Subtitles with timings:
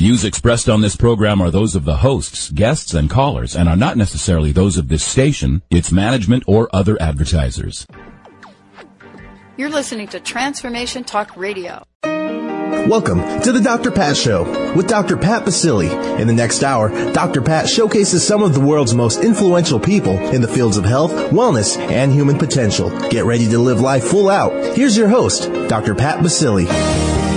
[0.00, 3.76] Views expressed on this program are those of the hosts, guests, and callers and are
[3.76, 7.86] not necessarily those of this station, its management, or other advertisers.
[9.58, 11.84] You're listening to Transformation Talk Radio.
[12.02, 13.90] Welcome to the Dr.
[13.90, 14.44] Pat Show
[14.74, 15.18] with Dr.
[15.18, 15.90] Pat Baccili.
[16.18, 17.42] In the next hour, Dr.
[17.42, 21.76] Pat showcases some of the world's most influential people in the fields of health, wellness,
[21.76, 22.88] and human potential.
[23.10, 24.54] Get ready to live life full out.
[24.74, 25.94] Here's your host, Dr.
[25.94, 27.29] Pat Baccili.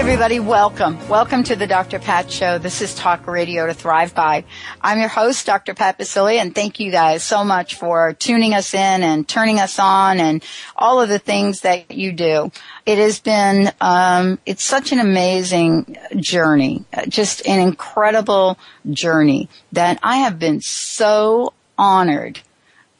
[0.00, 1.08] Everybody, welcome.
[1.10, 1.98] Welcome to the Dr.
[1.98, 2.56] Pat Show.
[2.56, 4.44] This is Talk Radio to Thrive By.
[4.80, 5.74] I'm your host, Dr.
[5.74, 9.78] Pat Baccili, and thank you guys so much for tuning us in and turning us
[9.78, 10.42] on and
[10.74, 12.50] all of the things that you do.
[12.86, 18.58] It has been, um, it's such an amazing journey, just an incredible
[18.90, 22.40] journey that I have been so honored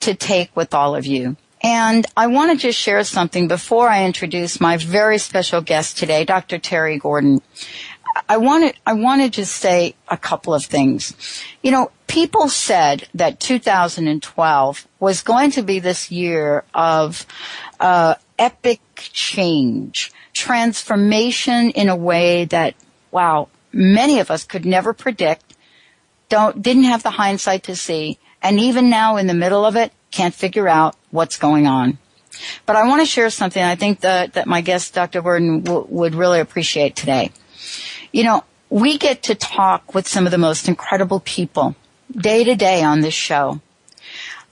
[0.00, 1.36] to take with all of you.
[1.62, 6.24] And I want to just share something before I introduce my very special guest today,
[6.24, 6.58] Dr.
[6.58, 7.42] Terry Gordon.
[8.28, 11.44] I want to, I want to say a couple of things.
[11.62, 17.26] You know, people said that 2012 was going to be this year of
[17.78, 22.74] uh, epic change, transformation in a way that,
[23.10, 25.54] wow, many of us could never predict,
[26.28, 29.92] don't, didn't have the hindsight to see, and even now in the middle of it,
[30.10, 31.98] can't figure out what's going on.
[32.66, 35.22] But I want to share something I think that, that my guest, Dr.
[35.22, 37.32] Gordon, w- would really appreciate today.
[38.12, 41.74] You know, we get to talk with some of the most incredible people
[42.10, 43.60] day to day on this show.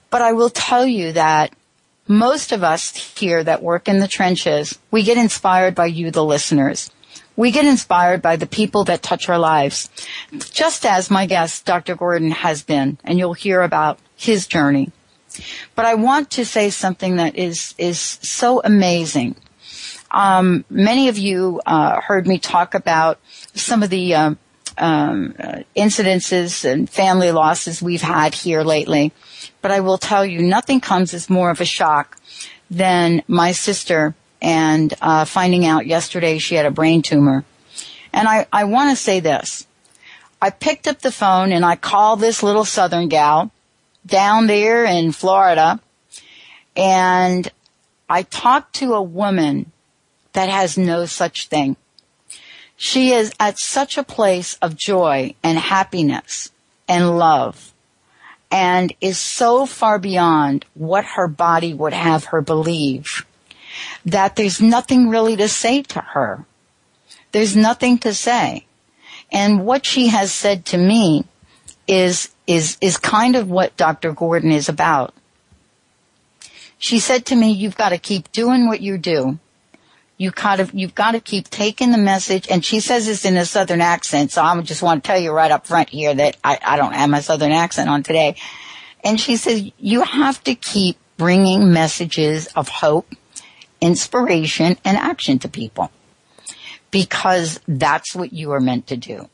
[0.09, 1.53] But I will tell you that
[2.07, 6.25] most of us here that work in the trenches, we get inspired by you, the
[6.25, 6.91] listeners.
[7.35, 9.89] We get inspired by the people that touch our lives,
[10.51, 11.95] just as my guest, Dr.
[11.95, 14.91] Gordon, has been, and you'll hear about his journey.
[15.75, 19.35] But I want to say something that is is so amazing.
[20.11, 23.19] Um, many of you uh, heard me talk about
[23.53, 24.39] some of the um,
[24.77, 29.11] um, uh, incidences and family losses we've had here lately.
[29.61, 32.17] But I will tell you, nothing comes as more of a shock
[32.71, 37.43] than my sister and uh, finding out yesterday she had a brain tumor.
[38.13, 39.67] And I, I want to say this.
[40.41, 43.51] I picked up the phone and I called this little southern gal
[44.05, 45.79] down there in Florida
[46.75, 47.51] and
[48.09, 49.71] I talked to a woman
[50.33, 51.75] that has no such thing.
[52.75, 56.51] She is at such a place of joy and happiness
[56.87, 57.73] and love
[58.49, 63.25] and is so far beyond what her body would have her believe
[64.05, 66.45] that there's nothing really to say to her.
[67.31, 68.65] There's nothing to say.
[69.31, 71.25] And what she has said to me
[71.89, 74.11] is is, is kind of what Dr.
[74.11, 75.13] Gordon is about.
[76.77, 79.37] She said to me, you've got to keep doing what you do.
[80.17, 83.37] You kind of, you've got to keep taking the message, and she says this in
[83.37, 86.37] a southern accent, so I just want to tell you right up front here that
[86.43, 88.35] I, I don't have my southern accent on today.
[89.03, 93.13] And she says, you have to keep bringing messages of hope,
[93.79, 95.91] inspiration, and action to people.
[96.91, 99.29] Because that's what you are meant to do.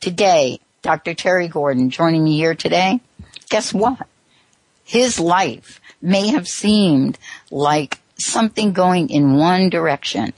[0.00, 1.14] Today, Dr.
[1.14, 3.00] Terry Gordon joining me here today.
[3.48, 4.06] Guess what?
[4.84, 7.18] His life may have seemed
[7.50, 10.34] like something going in one direction.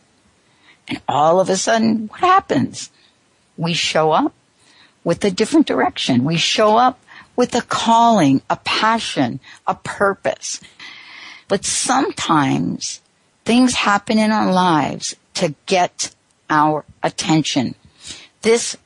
[0.86, 2.90] And all of a sudden, what happens?
[3.56, 4.32] We show up
[5.02, 6.22] with a different direction.
[6.22, 7.00] We show up
[7.34, 10.60] with a calling, a passion, a purpose.
[11.48, 13.00] But sometimes
[13.44, 16.14] things happen in our lives to get
[16.48, 17.74] our attention.
[18.42, 18.76] This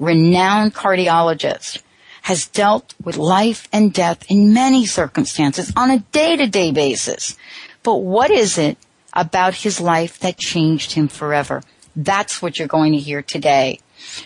[0.00, 1.82] renowned cardiologist,
[2.22, 7.36] has dealt with life and death in many circumstances on a day-to-day basis.
[7.82, 8.76] But what is it
[9.12, 11.62] about his life that changed him forever?
[11.94, 13.80] That's what you're going to hear today.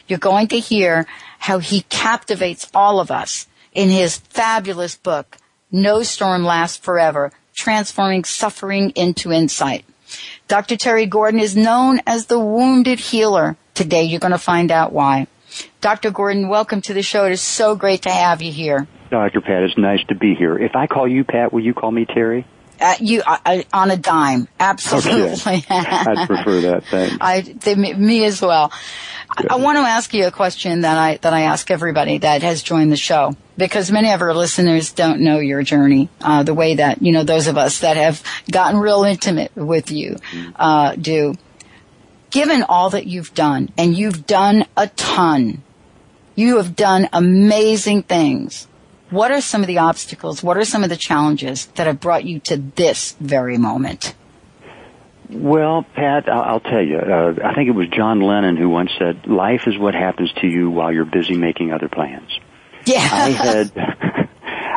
[0.08, 1.06] You're going to hear
[1.38, 5.36] how he captivates all of us in his fabulous book,
[5.70, 9.84] No Storm Lasts Forever, Transforming Suffering into Insight.
[10.48, 10.76] Dr.
[10.76, 13.56] Terry Gordon is known as the wounded healer.
[13.74, 15.26] Today you're going to find out why.
[15.80, 16.10] Dr.
[16.10, 17.26] Gordon, welcome to the show.
[17.26, 18.86] It is so great to have you here.
[19.10, 19.40] Dr.
[19.40, 20.58] Pat, it's nice to be here.
[20.58, 22.46] If I call you Pat, will you call me Terry?
[22.80, 25.30] Uh, you uh, on a dime, absolutely.
[25.30, 25.64] Okay.
[25.68, 26.84] I prefer that.
[26.90, 27.16] Thanks.
[27.20, 28.72] I they, me as well.
[29.30, 32.42] I, I want to ask you a question that I that I ask everybody that
[32.42, 36.54] has joined the show because many of our listeners don't know your journey uh, the
[36.54, 40.16] way that you know those of us that have gotten real intimate with you
[40.56, 41.34] uh, do
[42.34, 45.62] given all that you've done, and you've done a ton,
[46.34, 48.66] you have done amazing things.
[49.10, 50.42] What are some of the obstacles?
[50.42, 54.16] What are some of the challenges that have brought you to this very moment?
[55.30, 56.98] Well, Pat, I'll tell you.
[56.98, 60.48] Uh, I think it was John Lennon who once said, "Life is what happens to
[60.48, 62.28] you while you're busy making other plans."
[62.84, 63.08] Yeah.
[63.10, 63.72] I had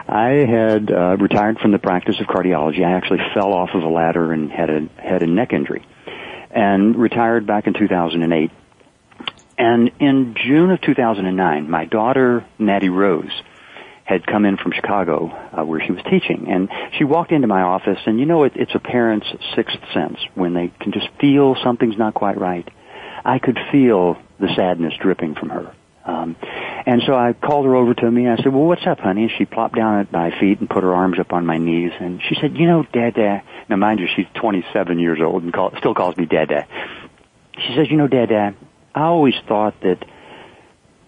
[0.08, 2.86] I had uh, retired from the practice of cardiology.
[2.86, 5.84] I actually fell off of a ladder and had a had a neck injury,
[6.52, 8.52] and retired back in 2008.
[9.58, 13.32] And in June of 2009, my daughter Natty Rose
[14.08, 17.62] had come in from Chicago uh, where she was teaching, and she walked into my
[17.62, 18.00] office.
[18.06, 21.98] And you know, it, it's a parent's sixth sense when they can just feel something's
[21.98, 22.68] not quite right.
[23.26, 25.74] I could feel the sadness dripping from her.
[26.06, 26.38] Um,
[26.88, 28.28] and so I called her over to me.
[28.28, 30.70] And I said, "Well, what's up, honey?" And she plopped down at my feet and
[30.70, 31.92] put her arms up on my knees.
[32.00, 35.74] And she said, "You know, Dada." Now, mind you, she's 27 years old and call,
[35.78, 36.66] still calls me Dada.
[37.58, 38.54] She says, "You know, Dada,
[38.96, 40.06] I always thought that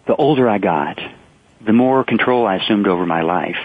[0.05, 0.99] the older I got,
[1.61, 3.59] the more control I assumed over my life,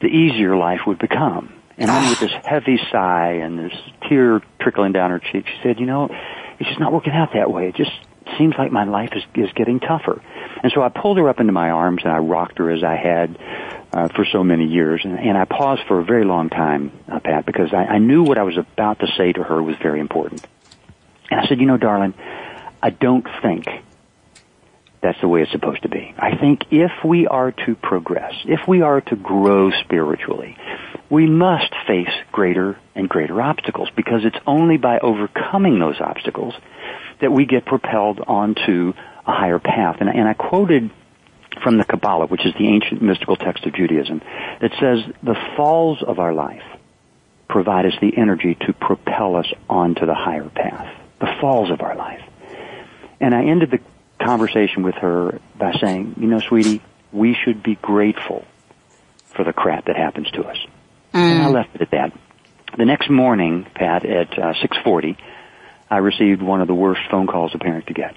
[0.00, 3.78] the easier life would become." And then with this heavy sigh and this
[4.08, 6.10] tear trickling down her cheek, she said, "You know,
[6.58, 7.68] it's just not working out that way.
[7.68, 7.92] It just
[8.38, 10.22] seems like my life is is getting tougher."
[10.62, 12.96] And so I pulled her up into my arms and I rocked her as I
[12.96, 13.38] had
[13.92, 15.02] uh, for so many years.
[15.04, 18.22] And, and I paused for a very long time, uh, Pat, because I, I knew
[18.22, 20.46] what I was about to say to her was very important.
[21.30, 22.14] And I said, you know, darling,
[22.82, 23.66] I don't think
[25.02, 26.14] that's the way it's supposed to be.
[26.16, 30.56] I think if we are to progress, if we are to grow spiritually,
[31.10, 36.54] we must face greater and greater obstacles because it's only by overcoming those obstacles
[37.22, 38.92] that we get propelled onto
[39.26, 39.96] a higher path.
[40.00, 40.90] And, and I quoted
[41.62, 44.20] from the Kabbalah, which is the ancient mystical text of Judaism,
[44.60, 46.64] that says the falls of our life
[47.48, 50.94] provide us the energy to propel us onto the higher path.
[51.20, 52.22] The falls of our life.
[53.20, 53.80] And I ended the
[54.24, 56.82] conversation with her by saying, you know, sweetie,
[57.12, 58.44] we should be grateful
[59.34, 60.56] for the crap that happens to us.
[61.14, 61.20] Mm.
[61.20, 62.12] And I left it at that.
[62.76, 65.16] The next morning, Pat, at uh, 6:40,
[65.92, 68.16] I received one of the worst phone calls a parent could get.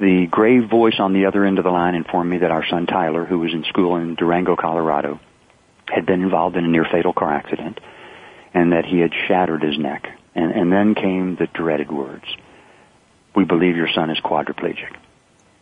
[0.00, 2.84] The grave voice on the other end of the line informed me that our son
[2.84, 5.18] Tyler, who was in school in Durango, Colorado,
[5.86, 7.80] had been involved in a near fatal car accident
[8.52, 10.08] and that he had shattered his neck.
[10.34, 12.26] And, and then came the dreaded words.
[13.34, 14.94] We believe your son is quadriplegic.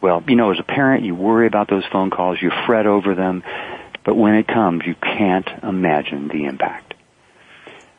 [0.01, 3.15] Well, you know, as a parent, you worry about those phone calls, you fret over
[3.15, 3.45] them,
[4.05, 6.95] but when it comes, you can't imagine the impact.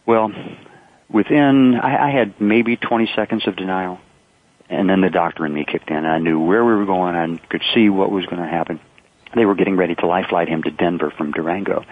[0.05, 0.33] Well,
[1.09, 3.99] within, I, I had maybe 20 seconds of denial
[4.69, 6.05] and then the doctor and me kicked in.
[6.05, 7.15] I knew where we were going.
[7.15, 8.79] I could see what was going to happen.
[9.35, 11.85] They were getting ready to life flight him to Denver from Durango.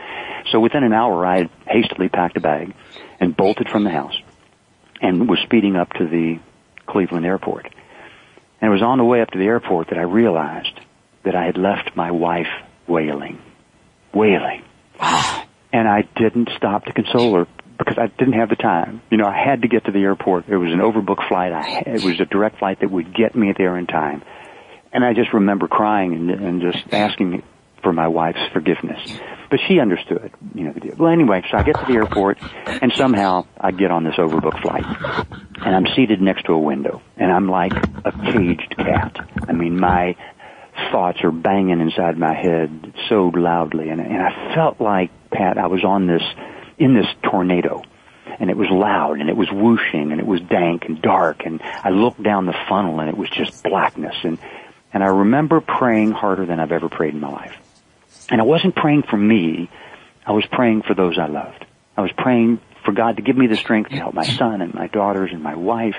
[0.51, 2.73] So within an hour, I had hastily packed a bag
[3.19, 4.15] and bolted from the house
[5.01, 6.39] and was speeding up to the
[6.87, 7.65] Cleveland airport.
[8.61, 10.79] And it was on the way up to the airport that I realized
[11.23, 12.47] that I had left my wife
[12.87, 13.41] wailing.
[14.13, 14.63] Wailing.
[14.99, 15.45] Ah.
[15.71, 19.01] and I didn't stop to console her because I didn't have the time.
[19.09, 20.47] You know, I had to get to the airport.
[20.47, 21.51] It was an overbooked flight.
[21.53, 24.23] I, it was a direct flight that would get me there in time.
[24.91, 27.43] And I just remember crying and, and just asking
[27.83, 28.99] for my wife's forgiveness.
[29.49, 30.95] But she understood, you know, the deal.
[30.97, 34.61] Well, anyway, so I get to the airport and somehow I get on this overbooked
[34.61, 34.85] flight.
[35.65, 39.17] And I'm seated next to a window and I'm like a caged cat.
[39.47, 40.15] I mean, my
[40.91, 45.67] thoughts are banging inside my head so loudly and, and I felt like, Pat, I
[45.67, 46.23] was on this
[46.77, 47.81] in this tornado.
[48.39, 51.61] And it was loud and it was whooshing and it was dank and dark and
[51.61, 54.37] I looked down the funnel and it was just blackness and,
[54.93, 57.55] and I remember praying harder than I've ever prayed in my life.
[58.29, 59.69] And I wasn't praying for me,
[60.25, 61.65] I was praying for those I loved.
[61.95, 64.73] I was praying for God to give me the strength to help my son and
[64.73, 65.95] my daughters and my wife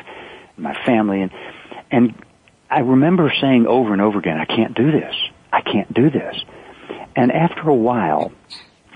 [0.56, 1.32] and my family and,
[1.90, 2.14] and
[2.70, 5.14] I remember saying over and over again, I can't do this.
[5.50, 6.36] I can't do this.
[7.16, 8.32] And after a while,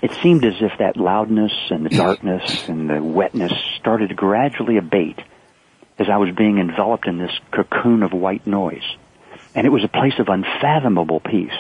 [0.03, 4.77] it seemed as if that loudness and the darkness and the wetness started to gradually
[4.77, 5.21] abate
[5.99, 8.83] as I was being enveloped in this cocoon of white noise.
[9.55, 11.53] And it was a place of unfathomable peace.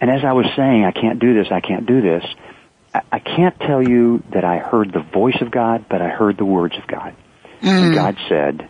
[0.00, 2.24] And as I was saying, I can't do this, I can't do this,
[2.94, 6.38] I, I can't tell you that I heard the voice of God, but I heard
[6.38, 7.14] the words of God.
[7.60, 7.68] Mm.
[7.68, 8.68] And God said,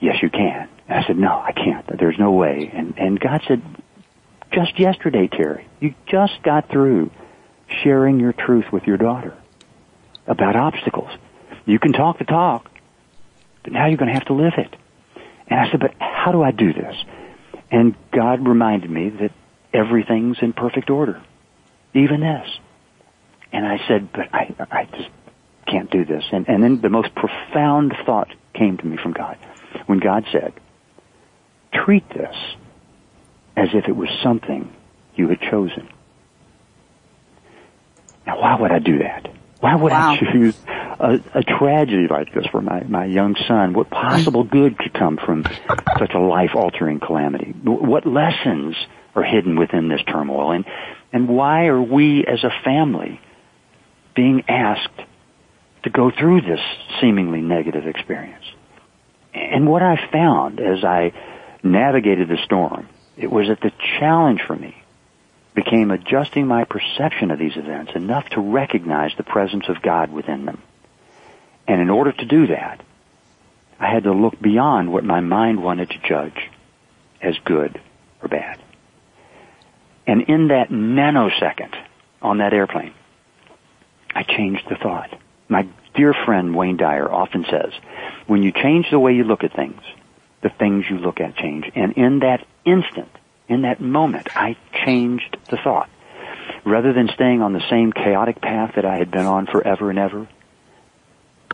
[0.00, 0.68] yes, you can.
[0.86, 1.98] And I said, no, I can't.
[1.98, 2.70] There's no way.
[2.72, 3.62] And, and God said,
[4.52, 7.10] just yesterday, Terry, you just got through
[7.68, 9.34] sharing your truth with your daughter
[10.26, 11.10] about obstacles.
[11.66, 12.70] You can talk the talk,
[13.62, 14.74] but now you're going to have to live it.
[15.48, 16.96] And I said, but how do I do this?
[17.70, 19.32] And God reminded me that
[19.72, 21.20] everything's in perfect order,
[21.92, 22.48] even this.
[23.52, 25.08] And I said, but I, I just
[25.66, 26.24] can't do this.
[26.32, 29.38] And, and then the most profound thought came to me from God
[29.86, 30.52] when God said,
[31.72, 32.36] treat this
[33.56, 34.72] as if it was something
[35.14, 35.88] you had chosen.
[38.26, 39.28] Now, why would I do that?
[39.60, 40.12] Why would wow.
[40.12, 40.56] I choose
[41.00, 45.16] a, a tragedy like this for my, my young son, what possible good could come
[45.16, 45.44] from
[45.98, 47.54] such a life-altering calamity?
[47.62, 48.76] What lessons
[49.14, 50.52] are hidden within this turmoil?
[50.52, 50.64] And,
[51.12, 53.20] and why are we as a family
[54.14, 55.00] being asked
[55.84, 56.60] to go through this
[57.00, 58.44] seemingly negative experience?
[59.32, 61.12] And what I found as I
[61.62, 64.76] navigated the storm, it was that the challenge for me
[65.54, 70.44] became adjusting my perception of these events enough to recognize the presence of God within
[70.46, 70.60] them.
[71.66, 72.82] And in order to do that,
[73.78, 76.50] I had to look beyond what my mind wanted to judge
[77.22, 77.80] as good
[78.22, 78.60] or bad.
[80.06, 81.74] And in that nanosecond
[82.20, 82.94] on that airplane,
[84.14, 85.10] I changed the thought.
[85.48, 87.72] My dear friend Wayne Dyer often says,
[88.26, 89.80] when you change the way you look at things,
[90.42, 91.70] the things you look at change.
[91.74, 93.10] And in that instant,
[93.48, 95.90] in that moment, I changed the thought.
[96.64, 99.98] Rather than staying on the same chaotic path that I had been on forever and
[99.98, 100.26] ever,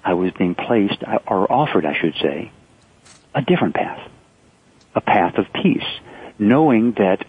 [0.04, 2.52] I was being placed, or offered, I should say,
[3.35, 4.09] a different path.
[4.94, 5.87] A path of peace,
[6.38, 7.25] knowing that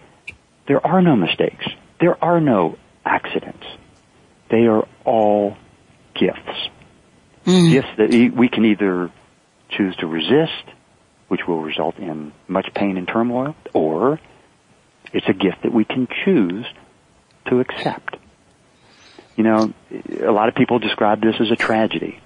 [0.68, 1.66] there are no mistakes.
[2.00, 3.66] There are no accidents.
[4.50, 5.58] They are all
[6.14, 6.70] gifts.
[7.46, 7.72] Mm.
[7.72, 9.12] Gifts that we can either
[9.70, 10.64] choose to resist,
[11.28, 14.20] which will result in much pain and turmoil, or
[15.14, 16.66] it's a gift that we can choose
[17.48, 18.18] to accept.
[19.36, 19.74] You know,
[20.22, 22.20] a lot of people describe this as a tragedy.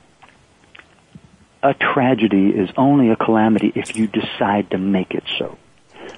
[1.63, 5.57] A tragedy is only a calamity if you decide to make it so.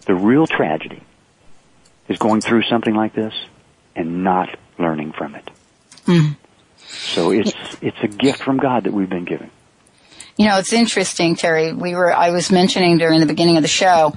[0.06, 1.02] The real tragedy
[2.08, 3.34] is going through something like this
[3.96, 5.50] and not learning from it.
[6.06, 6.38] Mm.
[6.78, 9.52] So it's it's a gift from God that we've been given.
[10.38, 11.74] You know, it's interesting, Terry.
[11.74, 14.14] We were I was mentioning during the beginning of the show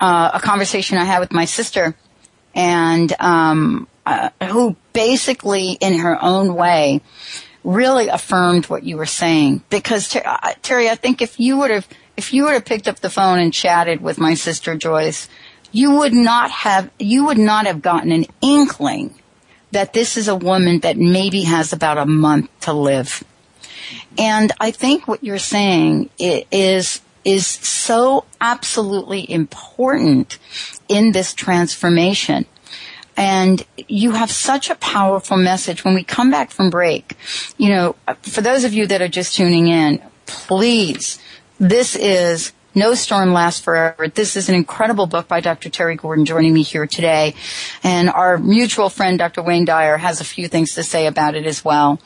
[0.00, 1.94] uh, a conversation I had with my sister,
[2.54, 7.00] and um, uh, who basically, in her own way,
[7.62, 9.62] really affirmed what you were saying.
[9.70, 13.00] Because uh, Terry, I think if you would have if you would have picked up
[13.00, 15.28] the phone and chatted with my sister Joyce,
[15.72, 19.14] you would not have you would not have gotten an inkling
[19.72, 23.24] that this is a woman that maybe has about a month to live.
[24.16, 30.38] And I think what you're saying is is so absolutely important
[30.88, 32.46] in this transformation.
[33.16, 35.84] And you have such a powerful message.
[35.84, 37.16] When we come back from break,
[37.56, 41.20] you know, for those of you that are just tuning in, please,
[41.58, 44.08] this is no Storm Lasts Forever.
[44.08, 45.70] This is an incredible book by Dr.
[45.70, 47.34] Terry Gordon joining me here today.
[47.84, 49.42] And our mutual friend, Dr.
[49.42, 52.00] Wayne Dyer, has a few things to say about it as well.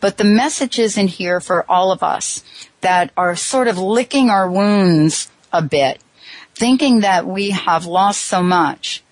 [0.00, 2.42] But the message is in here for all of us
[2.84, 6.02] that are sort of licking our wounds a bit,
[6.54, 9.02] thinking that we have lost so much.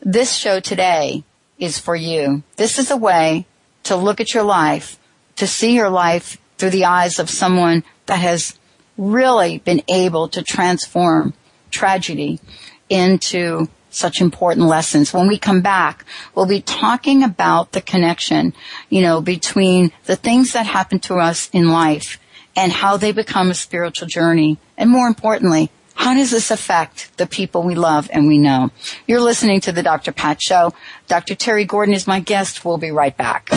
[0.00, 1.22] This show today
[1.56, 2.42] is for you.
[2.56, 3.46] This is a way
[3.84, 4.98] to look at your life,
[5.36, 8.58] to see your life through the eyes of someone that has
[8.98, 11.32] really been able to transform
[11.70, 12.40] tragedy
[12.88, 15.14] into such important lessons.
[15.14, 18.54] When we come back, we'll be talking about the connection,
[18.88, 22.18] you know, between the things that happen to us in life
[22.56, 24.58] and how they become a spiritual journey.
[24.76, 28.70] And more importantly, how does this affect the people we love and we know?
[29.06, 30.12] You're listening to the Dr.
[30.12, 30.72] Pat Show.
[31.08, 31.34] Dr.
[31.34, 32.64] Terry Gordon is my guest.
[32.64, 33.50] We'll be right back.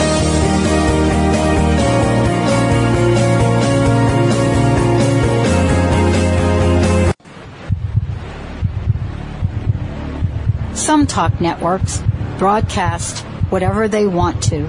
[10.74, 12.02] Some talk networks
[12.38, 14.66] broadcast whatever they want to,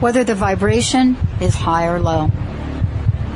[0.00, 2.30] whether the vibration is high or low.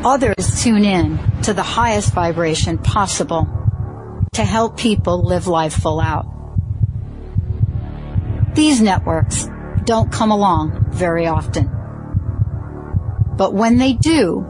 [0.04, 3.47] Others tune in to the highest vibration possible
[4.33, 6.26] to help people live life full out.
[8.54, 9.47] These networks
[9.85, 11.69] don't come along very often.
[13.37, 14.47] But when they do,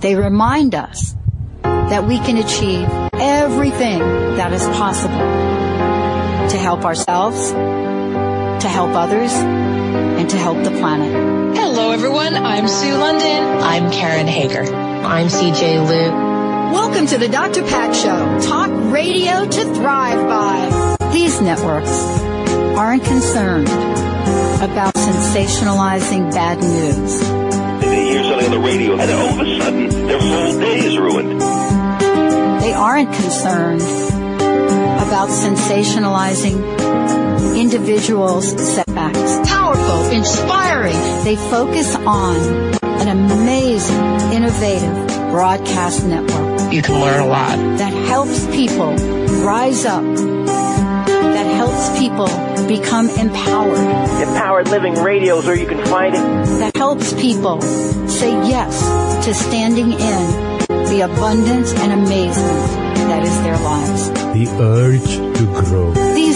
[0.00, 1.14] they remind us
[1.62, 3.98] that we can achieve everything
[4.36, 5.18] that is possible
[6.48, 11.37] to help ourselves, to help others, and to help the planet.
[11.88, 12.34] Hello, everyone.
[12.34, 13.62] I'm Sue London.
[13.62, 14.62] I'm Karen Hager.
[14.62, 16.12] I'm CJ Liu.
[16.70, 17.62] Welcome to the Dr.
[17.62, 18.46] Pat Show.
[18.46, 21.08] Talk radio to thrive by.
[21.14, 21.90] These networks
[22.76, 27.20] aren't concerned about sensationalizing bad news.
[27.80, 30.98] They hear something on the radio and all of a sudden their whole day is
[30.98, 31.40] ruined.
[31.40, 37.27] They aren't concerned about sensationalizing
[37.58, 39.48] individuals' setbacks.
[39.48, 40.96] Powerful, inspiring.
[41.24, 42.36] They focus on
[42.82, 46.72] an amazing, innovative broadcast network.
[46.72, 47.56] You can learn a lot.
[47.78, 48.94] That helps people
[49.42, 50.04] rise up.
[50.04, 52.28] That helps people
[52.68, 53.78] become empowered.
[54.22, 56.20] Empowered Living Radio is where you can find it.
[56.60, 57.60] That helps people
[58.08, 58.80] say yes
[59.24, 64.10] to standing in the abundance and amazement that is their lives.
[64.34, 65.92] The urge to grow.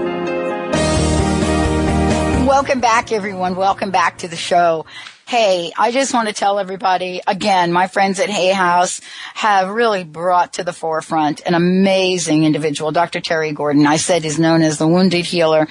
[2.46, 3.54] Welcome back, everyone.
[3.54, 4.86] Welcome back to the show.
[5.26, 9.00] Hey, I just want to tell everybody again, my friends at Hay House
[9.32, 13.22] have really brought to the forefront an amazing individual, Dr.
[13.22, 13.86] Terry Gordon.
[13.86, 15.66] I said is known as the wounded healer.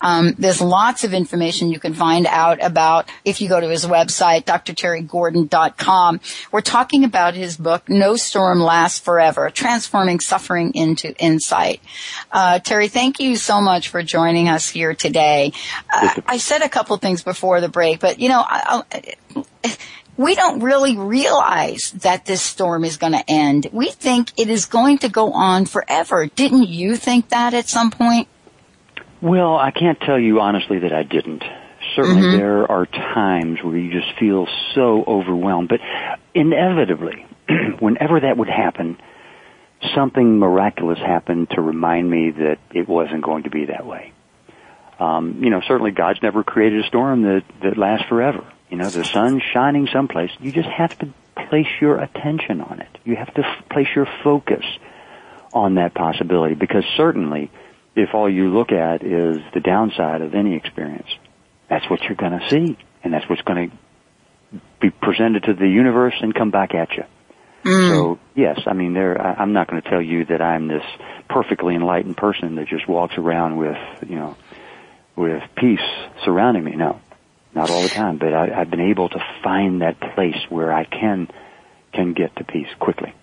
[0.00, 3.86] Um, there's lots of information you can find out about if you go to his
[3.86, 6.20] website, drterrygordon.com.
[6.50, 11.80] We're talking about his book, No Storm Lasts Forever, Transforming Suffering into Insight.
[12.32, 15.52] Uh, Terry, thank you so much for joining us here today.
[15.94, 18.95] Uh, I said a couple things before the break, but you know, I, I,
[20.16, 23.68] we don't really realize that this storm is going to end.
[23.72, 26.26] We think it is going to go on forever.
[26.26, 28.28] Didn't you think that at some point?
[29.20, 31.42] Well, I can't tell you honestly that I didn't.
[31.94, 32.38] Certainly mm-hmm.
[32.38, 35.80] there are times where you just feel so overwhelmed, but
[36.34, 37.26] inevitably,
[37.78, 38.98] whenever that would happen,
[39.94, 44.12] something miraculous happened to remind me that it wasn't going to be that way.
[44.98, 48.44] Um, you know, certainly God's never created a storm that, that lasts forever.
[48.70, 50.30] You know, the sun's shining someplace.
[50.40, 51.08] You just have to
[51.48, 52.88] place your attention on it.
[53.04, 54.64] You have to f- place your focus
[55.52, 57.50] on that possibility because certainly
[57.94, 61.08] if all you look at is the downside of any experience,
[61.68, 65.68] that's what you're going to see and that's what's going to be presented to the
[65.68, 67.04] universe and come back at you.
[67.64, 67.88] Mm.
[67.88, 69.20] So yes, I mean, there.
[69.20, 70.84] I, I'm not going to tell you that I'm this
[71.28, 74.36] perfectly enlightened person that just walks around with, you know,
[75.16, 75.80] with peace
[76.24, 76.76] surrounding me.
[76.76, 77.00] No,
[77.56, 80.84] not all the time, but I, I've been able to find that place where I
[80.84, 81.28] can
[81.92, 83.14] can get to peace quickly.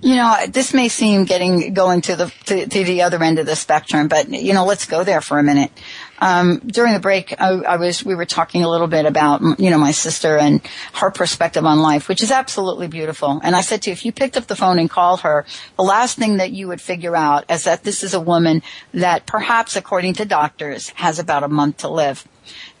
[0.00, 3.46] You know, this may seem getting going to the to, to, the other end of
[3.46, 5.72] the spectrum, but you know, let's go there for a minute.
[6.20, 9.70] Um, during the break, I, I, was we were talking a little bit about you
[9.70, 10.60] know my sister and
[10.94, 13.40] her perspective on life, which is absolutely beautiful.
[13.42, 15.44] And I said to you, if you picked up the phone and called her,
[15.76, 18.62] the last thing that you would figure out is that this is a woman
[18.94, 22.24] that perhaps, according to doctors, has about a month to live.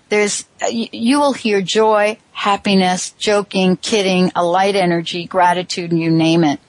[0.08, 6.44] There's, you will hear joy, happiness, joking, kidding, a light energy, gratitude, and you name
[6.44, 6.60] it.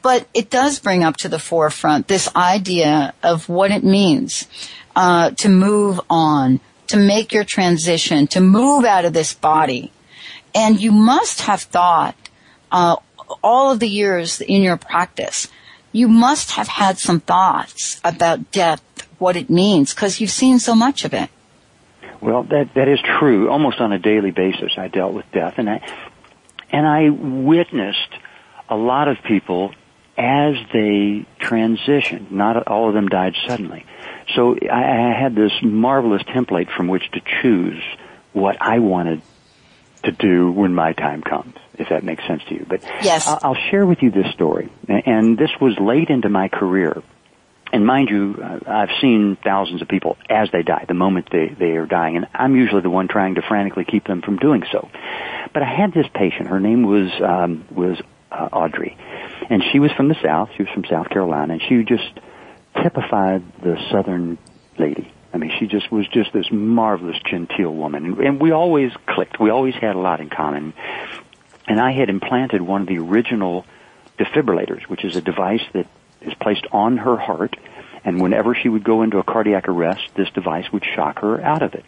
[0.00, 4.48] But it does bring up to the forefront this idea of what it means
[4.96, 9.92] uh, to move on, to make your transition, to move out of this body.
[10.54, 12.16] And you must have thought
[12.72, 12.96] uh,
[13.42, 15.48] all of the years in your practice,
[15.92, 18.82] you must have had some thoughts about death,
[19.18, 21.30] what it means, because you've seen so much of it.
[22.20, 23.48] Well, that that is true.
[23.48, 25.80] Almost on a daily basis, I dealt with death, and I
[26.70, 28.14] and I witnessed
[28.68, 29.74] a lot of people
[30.16, 32.30] as they transitioned.
[32.30, 33.86] Not all of them died suddenly.
[34.34, 37.82] So I, I had this marvelous template from which to choose
[38.32, 39.22] what I wanted
[40.04, 42.66] to do when my time comes, if that makes sense to you.
[42.68, 43.26] But yes.
[43.26, 47.02] I'll share with you this story, and this was late into my career.
[47.72, 51.48] And mind you, uh, I've seen thousands of people as they die, the moment they,
[51.48, 54.64] they are dying, and I'm usually the one trying to frantically keep them from doing
[54.72, 54.88] so.
[55.52, 58.00] But I had this patient, her name was, um, was
[58.32, 58.96] uh, Audrey,
[59.48, 62.10] and she was from the South, she was from South Carolina, and she just
[62.82, 64.38] typified the Southern
[64.78, 65.12] lady.
[65.32, 69.38] I mean, she just was just this marvelous, genteel woman, and, and we always clicked.
[69.38, 70.74] We always had a lot in common.
[71.68, 73.64] And I had implanted one of the original
[74.18, 75.86] defibrillators, which is a device that
[76.22, 77.56] is placed on her heart,
[78.04, 81.62] and whenever she would go into a cardiac arrest, this device would shock her out
[81.62, 81.84] of it.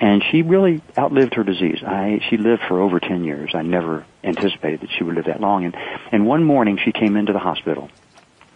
[0.00, 1.82] And she really outlived her disease.
[1.84, 3.50] I, she lived for over 10 years.
[3.54, 5.64] I never anticipated that she would live that long.
[5.64, 5.76] And,
[6.10, 7.90] and one morning she came into the hospital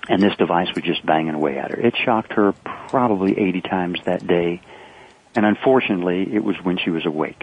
[0.09, 1.81] and this device was just banging away at her.
[1.81, 4.61] It shocked her probably 80 times that day.
[5.35, 7.43] And unfortunately, it was when she was awake.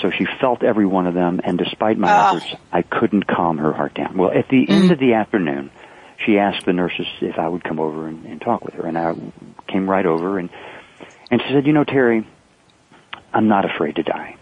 [0.00, 2.36] So she felt every one of them, and despite my Oh.
[2.36, 4.16] efforts, I couldn't calm her heart down.
[4.16, 4.92] Well, at the end mm.
[4.92, 5.70] of the afternoon,
[6.24, 8.98] she asked the nurses if I would come over and, and talk with her, and
[8.98, 9.14] I
[9.66, 10.50] came right over, and
[11.30, 12.26] and she said, "You know, Terry,
[13.32, 14.36] I'm not afraid to die.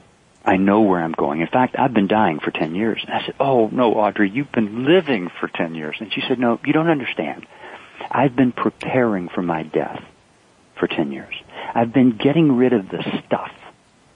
[0.45, 1.41] I know where I'm going.
[1.41, 4.53] In fact, I've been dying for 10 years." And I said, "Oh no, Audrey, you've
[4.53, 7.47] been living for 10 years." And she said, "No, you don't understand.
[8.11, 10.03] I've been preparing for my death
[10.77, 11.35] for 10 years.
[11.75, 13.53] I've been getting rid of the stuff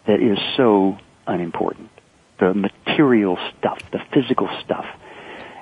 [0.06, 1.90] that is so unimportant.
[2.38, 4.86] The material stuff, the physical stuff.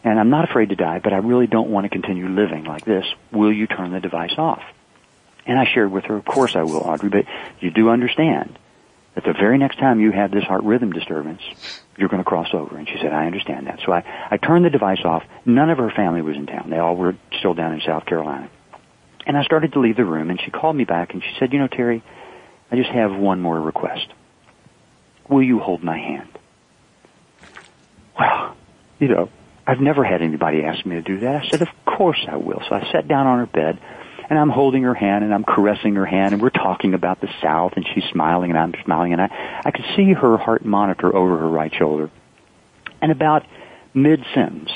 [0.04, 2.84] And I'm not afraid to die, but I really don't want to continue living like
[2.84, 3.04] this.
[3.32, 4.62] Will you turn the device off?
[5.46, 7.24] And I shared with her, of course I will, Audrey, but
[7.60, 8.58] you do understand
[9.14, 11.42] that the very next time you have this heart rhythm disturbance,
[11.96, 12.76] you're going to cross over.
[12.76, 13.80] And she said, I understand that.
[13.84, 15.24] So I, I turned the device off.
[15.44, 16.70] None of her family was in town.
[16.70, 18.48] They all were still down in South Carolina.
[19.26, 21.52] And I started to leave the room, and she called me back, and she said,
[21.52, 22.02] you know, Terry,
[22.70, 24.06] I just have one more request.
[25.28, 26.28] Will you hold my hand?
[28.18, 28.56] Well,
[28.98, 29.28] you know,
[29.68, 31.44] I've never had anybody ask me to do that.
[31.44, 32.62] I said, of course I will.
[32.66, 33.78] So I sat down on her bed,
[34.30, 37.28] and I'm holding her hand, and I'm caressing her hand, and we're talking about the
[37.42, 41.14] South, and she's smiling, and I'm smiling, and I, I could see her heart monitor
[41.14, 42.10] over her right shoulder.
[43.02, 43.44] And about
[43.92, 44.70] mid-sentence,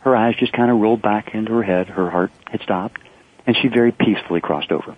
[0.00, 3.02] her eyes just kind of rolled back into her head, her heart had stopped,
[3.46, 4.96] and she very peacefully crossed over.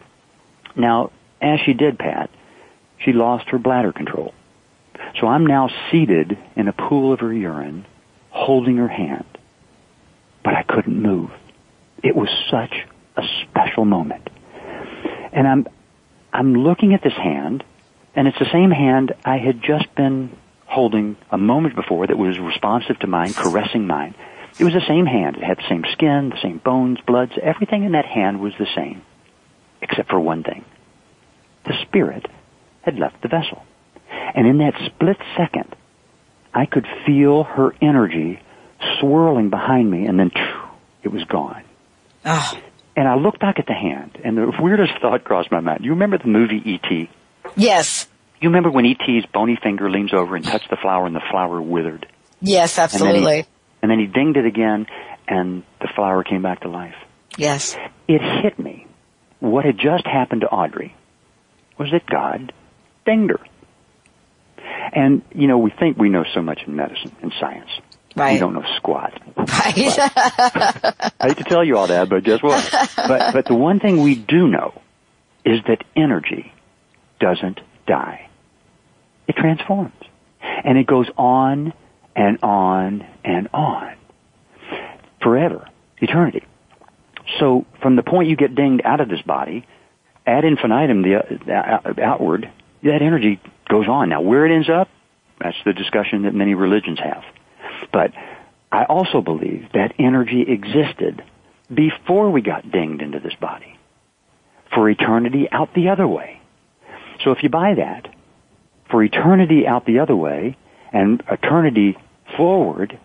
[0.76, 1.10] Now,
[1.42, 2.30] as she did, Pat,
[2.98, 4.32] she lost her bladder control.
[5.20, 7.84] So I'm now seated in a pool of her urine,
[8.46, 9.26] holding her hand.
[10.44, 11.30] But I couldn't move.
[12.04, 14.30] It was such a special moment.
[15.32, 15.66] And I'm,
[16.32, 17.64] I'm looking at this hand,
[18.14, 20.30] and it's the same hand I had just been
[20.64, 24.14] holding a moment before that was responsive to mine, caressing mine.
[24.60, 25.36] It was the same hand.
[25.36, 27.32] It had the same skin, the same bones, bloods.
[27.42, 29.02] Everything in that hand was the same,
[29.82, 30.64] except for one thing.
[31.64, 32.26] The spirit
[32.82, 33.64] had left the vessel.
[34.08, 35.74] And in that split second,
[36.56, 38.40] I could feel her energy
[38.98, 40.30] swirling behind me, and then
[41.02, 41.62] it was gone.
[42.24, 42.58] Oh,
[42.96, 45.84] And I looked back at the hand, and the weirdest thought crossed my mind.
[45.84, 47.10] You remember the movie E.T.?
[47.56, 48.08] yes.
[48.40, 51.60] You remember when E.T.'s bony finger leans over and touched the flower, and the flower
[51.60, 52.06] withered?
[52.40, 53.46] Yes, And then he- absolutely.
[53.82, 54.86] And then he dinged it again,
[55.28, 56.94] and the flower came back to life.
[57.36, 57.76] Yes.
[58.08, 58.86] It hit me.
[59.40, 60.94] What had just happened to Audrey
[61.78, 62.52] was that God
[63.04, 63.40] dinged her.
[64.92, 67.70] And, you know, we think we know so much in medicine and science.
[68.16, 69.12] We don't know squat.
[69.36, 69.98] Right.
[69.98, 72.66] I hate to tell you all that, but guess what?
[72.96, 74.80] but, but the one thing we do know
[75.44, 76.52] is that energy
[77.20, 78.28] doesn't die.
[79.28, 79.92] It transforms.
[80.40, 81.74] And it goes on
[82.14, 83.94] and on and on.
[85.20, 85.68] Forever.
[85.98, 86.44] Eternity.
[87.38, 89.66] So from the point you get dinged out of this body,
[90.26, 92.50] ad infinitum, the, uh, outward,
[92.82, 94.08] that energy goes on.
[94.08, 94.88] Now where it ends up,
[95.40, 97.24] that's the discussion that many religions have.
[97.92, 98.12] But
[98.72, 101.22] I also believe that energy existed
[101.72, 103.78] before we got dinged into this body
[104.74, 106.40] for eternity out the other way.
[107.24, 108.08] So if you buy that,
[108.90, 110.56] for eternity out the other way
[110.92, 111.96] and eternity
[112.36, 112.98] forward,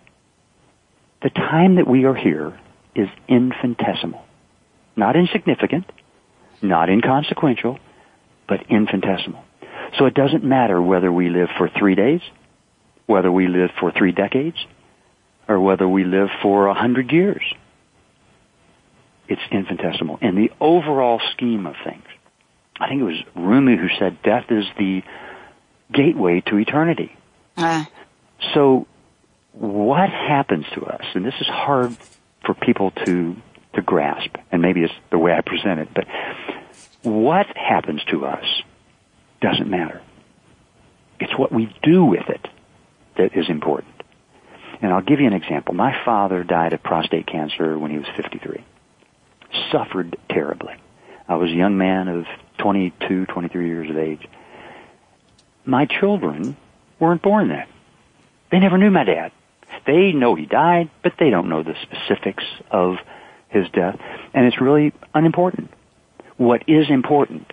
[1.21, 2.60] the time that we are here
[2.95, 4.24] is infinitesimal.
[4.95, 5.89] Not insignificant,
[6.62, 7.80] not inconsequential,
[8.47, 9.43] but infinitesimal.
[9.97, 12.21] So it doesn't matter whether we live for three days,
[13.06, 14.58] whether we live for three decades,
[15.47, 17.43] or whether we live for a hundred years.
[19.27, 20.17] It's infinitesimal.
[20.21, 22.04] In the overall scheme of things,
[22.80, 25.04] I think it was Rumi who said death is the
[25.91, 27.15] gateway to eternity.
[27.58, 27.86] Uh,
[28.54, 28.88] So
[29.54, 31.95] what happens to us, and this is hard
[32.45, 33.36] for people to,
[33.75, 36.08] to grasp, and maybe it's the way I present it, but
[37.04, 38.45] what happens to us
[39.41, 40.01] doesn't matter.
[41.19, 42.47] It's what we do with it
[43.17, 43.93] that is important.
[44.82, 45.73] And I'll give you an example.
[45.73, 48.63] My father died of prostate cancer when he was 53.
[49.71, 50.73] suffered terribly.
[51.27, 52.25] I was a young man of
[52.58, 54.27] 22, 23 years of age.
[55.65, 56.58] My children
[56.99, 57.67] weren't born then.
[58.51, 59.32] They never knew my dad.
[59.86, 62.97] They know he died, but they don't know the specifics of
[63.49, 63.99] his death.
[64.34, 65.71] And it's really unimportant.
[66.38, 67.51] What is important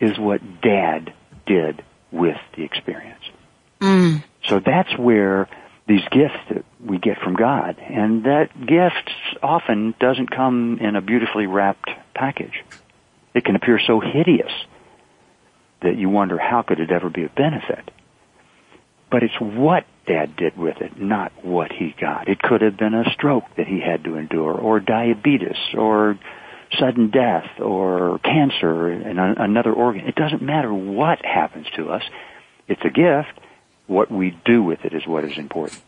[0.00, 1.12] is what dad
[1.46, 3.22] did with the experience.
[3.80, 4.22] Mm.
[4.48, 5.48] So that's where
[5.86, 9.10] these gifts that we get from God, and that gift
[9.42, 12.64] often doesn't come in a beautifully wrapped package.
[13.34, 14.52] It can appear so hideous
[15.82, 17.90] that you wonder how could it ever be a benefit.
[19.10, 22.28] But it's what dad did with it, not what he got.
[22.28, 26.18] It could have been a stroke that he had to endure, or diabetes, or
[26.78, 30.06] sudden death, or cancer in another organ.
[30.06, 32.02] It doesn't matter what happens to us.
[32.68, 33.40] It's a gift.
[33.86, 35.82] What we do with it is what is important.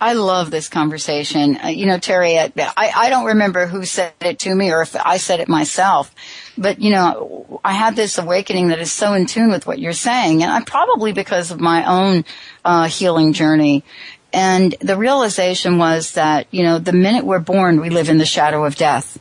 [0.00, 1.58] I love this conversation.
[1.62, 4.96] Uh, you know, Terry, I, I don't remember who said it to me or if
[4.96, 6.12] I said it myself,
[6.58, 9.92] but you know, I had this awakening that is so in tune with what you're
[9.92, 12.24] saying, and I probably because of my own
[12.64, 13.84] uh, healing journey.
[14.32, 18.26] And the realization was that you know, the minute we're born, we live in the
[18.26, 19.18] shadow of death,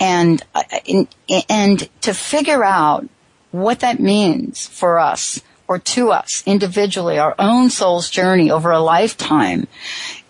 [0.00, 0.62] and uh,
[1.48, 3.08] and to figure out
[3.50, 8.80] what that means for us or to us individually, our own soul's journey over a
[8.80, 9.68] lifetime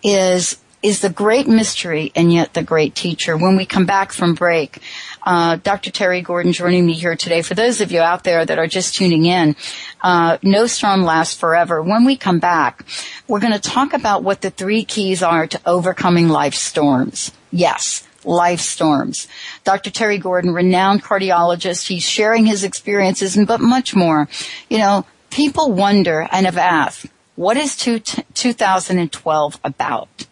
[0.03, 3.35] is is the great mystery and yet the great teacher.
[3.35, 4.81] When we come back from break,
[5.23, 5.91] uh, Dr.
[5.91, 7.41] Terry Gordon joining me here today.
[7.41, 9.57] For those of you out there that are just tuning in,
[10.01, 11.81] uh, no storm lasts forever.
[11.81, 12.85] When we come back,
[13.27, 17.33] we're going to talk about what the three keys are to overcoming life storms.
[17.51, 19.27] Yes, life storms.
[19.63, 19.89] Dr.
[19.89, 24.29] Terry Gordon, renowned cardiologist, he's sharing his experiences and but much more.
[24.69, 30.25] You know, people wonder and have asked, what is two, 2012 about?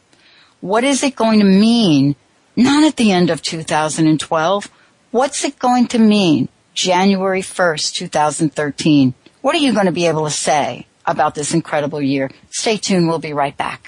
[0.62, 2.16] What is it going to mean?
[2.56, 4.70] Not at the end of 2012.
[5.12, 9.14] What's it going to mean January 1st, 2013?
[9.42, 12.30] What are you going to be able to say about this incredible year?
[12.50, 13.08] Stay tuned.
[13.08, 13.88] We'll be right back.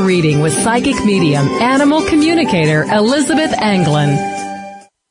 [0.00, 4.33] reading with psychic medium, animal communicator Elizabeth Anglin.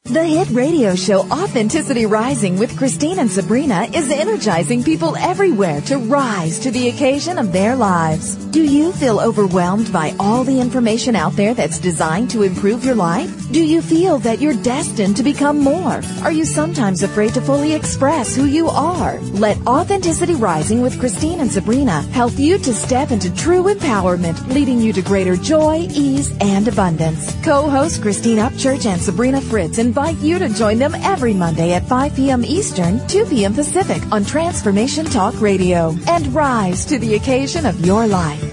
[0.08, 5.98] The hit radio show Authenticity Rising with Christine and Sabrina is energizing people everywhere to
[5.98, 8.36] rise to the occasion of their lives.
[8.36, 12.96] Do you feel overwhelmed by all the information out there that's designed to improve your
[12.96, 13.50] life?
[13.52, 16.02] Do you feel that you're destined to become more?
[16.22, 19.20] Are you sometimes afraid to fully express who you are?
[19.22, 24.80] Let Authenticity Rising with Christine and Sabrina help you to step into true empowerment, leading
[24.80, 27.34] you to greater joy, ease, and abundance.
[27.42, 31.88] Co-host Christine Upchurch and Sabrina Fritz invite invite you to join them every Monday at
[31.88, 32.44] 5 p.m.
[32.44, 33.54] Eastern, 2 p.m.
[33.54, 38.53] Pacific on Transformation Talk Radio and rise to the occasion of your life.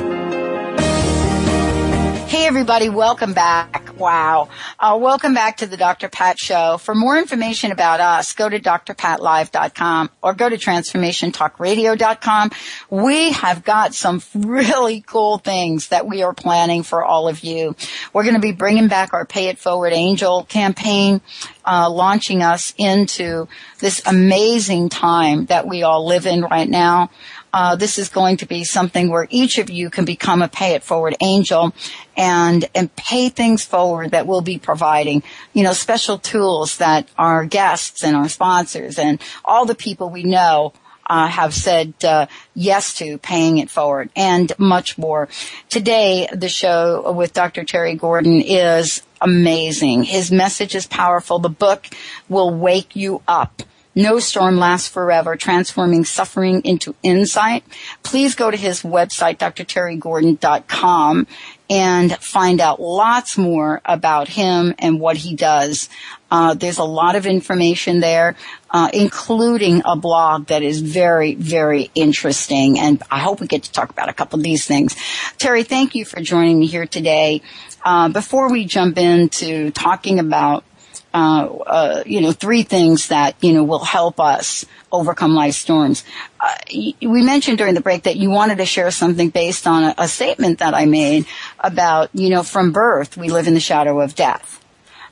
[2.28, 3.91] Hey everybody, welcome back.
[4.02, 4.50] Wow.
[4.80, 6.10] Uh, welcome back to the Dr.
[6.10, 6.80] Pat Show.
[6.80, 12.52] For more information about us, go to drpatlive.com or go to transformationtalkradio.com.
[12.90, 17.76] We have got some really cool things that we are planning for all of you.
[18.12, 21.22] We're going to be bringing back our Pay It Forward Angel campaign,
[21.64, 23.48] uh, launching us into
[23.82, 27.12] this amazing time that we all live in right now.
[27.54, 30.74] Uh, this is going to be something where each of you can become a pay
[30.74, 31.74] it forward angel
[32.22, 37.46] and and pay things forward that we'll be providing you know special tools that our
[37.46, 40.72] guests and our sponsors and all the people we know
[41.08, 45.28] uh, have said uh, yes to paying it forward and much more.
[45.68, 47.66] Today, the show with Dr.
[47.66, 50.04] Terry Gordon is amazing.
[50.04, 51.40] His message is powerful.
[51.40, 51.88] The book
[52.30, 53.62] will wake you up.
[53.94, 57.64] No storm lasts forever, transforming suffering into insight.
[58.04, 61.28] Please go to his website, drterrygordon.com,
[61.70, 65.90] and find out lots more about him and what he does.
[66.30, 68.36] Uh, there's a lot of information there,
[68.70, 72.80] uh, including a blog that is very, very interesting.
[72.80, 74.96] And I hope we get to talk about a couple of these things.
[75.38, 77.42] Terry, thank you for joining me here today.
[77.84, 80.64] Uh, before we jump into talking about
[81.13, 86.04] uh, uh, you know, three things that, you know, will help us overcome life storms.
[86.39, 89.95] Uh, we mentioned during the break that you wanted to share something based on a,
[89.97, 91.26] a, statement that I made
[91.60, 94.63] about, you know, from birth, we live in the shadow of death.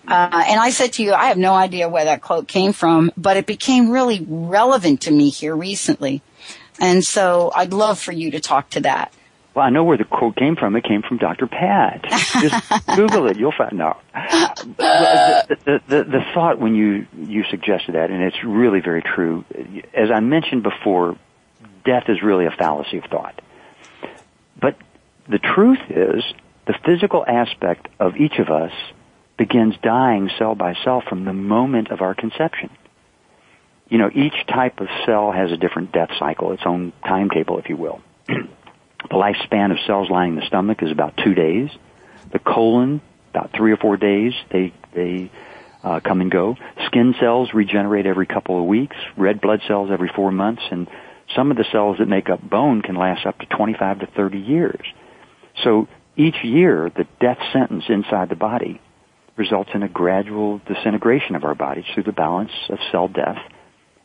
[0.07, 3.12] Uh, and I said to you, I have no idea where that quote came from,
[3.17, 6.21] but it became really relevant to me here recently.
[6.79, 9.13] And so I'd love for you to talk to that.
[9.60, 10.78] Well, I know where the quote came from.
[10.78, 11.45] It came from Dr.
[11.45, 12.04] Pat.
[12.04, 13.38] Just Google it.
[13.38, 14.02] You'll find out.
[14.13, 19.43] The, the, the, the thought when you, you suggested that, and it's really very true,
[19.93, 21.17] as I mentioned before,
[21.84, 23.41] death is really a fallacy of thought.
[24.62, 24.78] But
[25.28, 26.24] the truth is,
[26.65, 28.72] the physical aspect of each of us
[29.36, 32.69] begins dying cell by cell from the moment of our conception.
[33.89, 37.67] You know, each type of cell has a different death cycle, its own timetable, if
[37.67, 38.00] you will.
[39.03, 41.69] The lifespan of cells lining the stomach is about two days.
[42.31, 44.33] The colon, about three or four days.
[44.51, 45.31] They they
[45.83, 46.57] uh, come and go.
[46.88, 48.95] Skin cells regenerate every couple of weeks.
[49.17, 50.88] Red blood cells every four months, and
[51.35, 54.38] some of the cells that make up bone can last up to 25 to 30
[54.39, 54.85] years.
[55.63, 58.81] So each year, the death sentence inside the body
[59.38, 63.39] results in a gradual disintegration of our bodies through the balance of cell death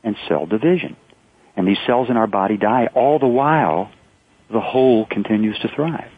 [0.04, 0.96] and cell division.
[1.56, 3.90] And these cells in our body die all the while
[4.50, 6.10] the whole continues to thrive.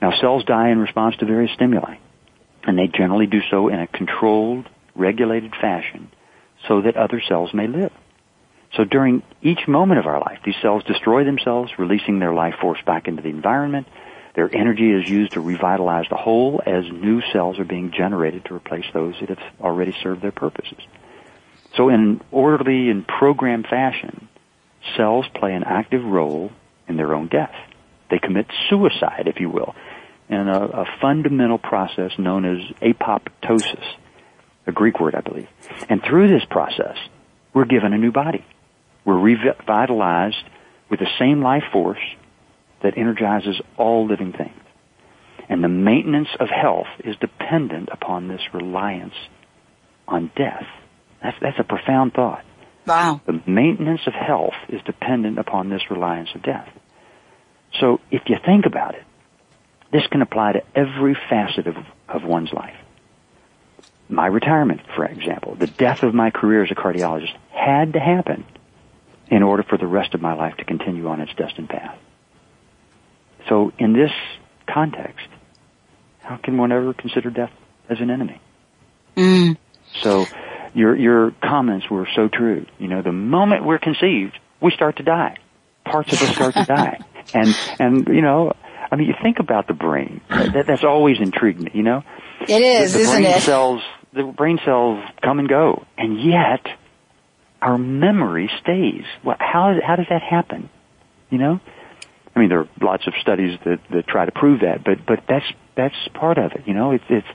[0.00, 1.96] Now cells die in response to various stimuli,
[2.64, 6.10] and they generally do so in a controlled, regulated fashion
[6.68, 7.92] so that other cells may live.
[8.76, 12.80] So during each moment of our life, these cells destroy themselves, releasing their life force
[12.86, 13.86] back into the environment.
[14.34, 18.54] Their energy is used to revitalize the whole as new cells are being generated to
[18.54, 20.78] replace those that have already served their purposes.
[21.76, 24.28] So in orderly and programmed fashion,
[24.96, 26.50] cells play an active role
[26.92, 27.54] in their own death.
[28.10, 29.74] They commit suicide, if you will,
[30.28, 33.84] in a, a fundamental process known as apoptosis,
[34.66, 35.48] a Greek word, I believe.
[35.88, 36.96] And through this process,
[37.54, 38.44] we're given a new body.
[39.04, 40.44] We're revitalized
[40.90, 42.02] with the same life force
[42.82, 44.60] that energizes all living things.
[45.48, 49.14] And the maintenance of health is dependent upon this reliance
[50.06, 50.66] on death.
[51.22, 52.44] That's, that's a profound thought.
[52.86, 53.20] Wow.
[53.26, 56.68] The maintenance of health is dependent upon this reliance of death.
[57.80, 59.02] So if you think about it,
[59.92, 61.76] this can apply to every facet of,
[62.08, 62.76] of one's life.
[64.08, 68.44] My retirement, for example, the death of my career as a cardiologist had to happen
[69.28, 71.98] in order for the rest of my life to continue on its destined path.
[73.48, 74.12] So in this
[74.66, 75.26] context,
[76.20, 77.52] how can one ever consider death
[77.88, 78.40] as an enemy.
[79.16, 79.56] Mm.
[80.02, 80.26] So
[80.74, 82.66] your your comments were so true.
[82.78, 85.36] You know, the moment we're conceived, we start to die.
[85.84, 87.00] Parts of us start to die.
[87.34, 88.52] And and you know,
[88.90, 90.20] I mean, you think about the brain.
[90.28, 91.70] That, that's always intrigued me.
[91.74, 92.04] You know,
[92.40, 93.42] it is, the, the isn't brain it?
[93.42, 96.66] Cells, the brain cells come and go, and yet
[97.60, 99.04] our memory stays.
[99.24, 100.68] Well, how how does that happen?
[101.30, 101.60] You know,
[102.34, 105.24] I mean, there are lots of studies that that try to prove that, but but
[105.28, 105.46] that's
[105.76, 106.66] that's part of it.
[106.66, 107.26] You know, it's it's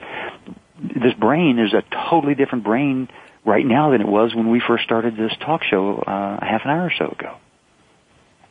[0.79, 3.09] this brain is a totally different brain
[3.45, 6.61] right now than it was when we first started this talk show uh, a half
[6.65, 7.37] an hour or so ago.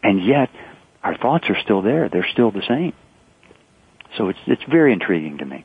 [0.03, 0.51] And yet,
[1.07, 2.09] our thoughts are still there.
[2.09, 2.93] They're still the same.
[4.17, 5.65] So it's it's very intriguing to me.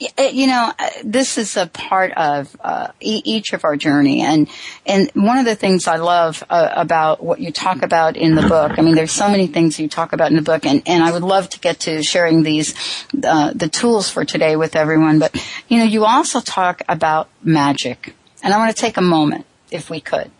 [0.00, 4.48] You know, uh, this is a part of uh, each of our journey, and
[4.86, 8.42] and one of the things I love uh, about what you talk about in the
[8.42, 8.78] book.
[8.78, 11.12] I mean, there's so many things you talk about in the book, and and I
[11.12, 12.74] would love to get to sharing these
[13.22, 15.18] uh, the tools for today with everyone.
[15.18, 15.36] But
[15.68, 19.90] you know, you also talk about magic, and I want to take a moment, if
[19.90, 20.30] we could,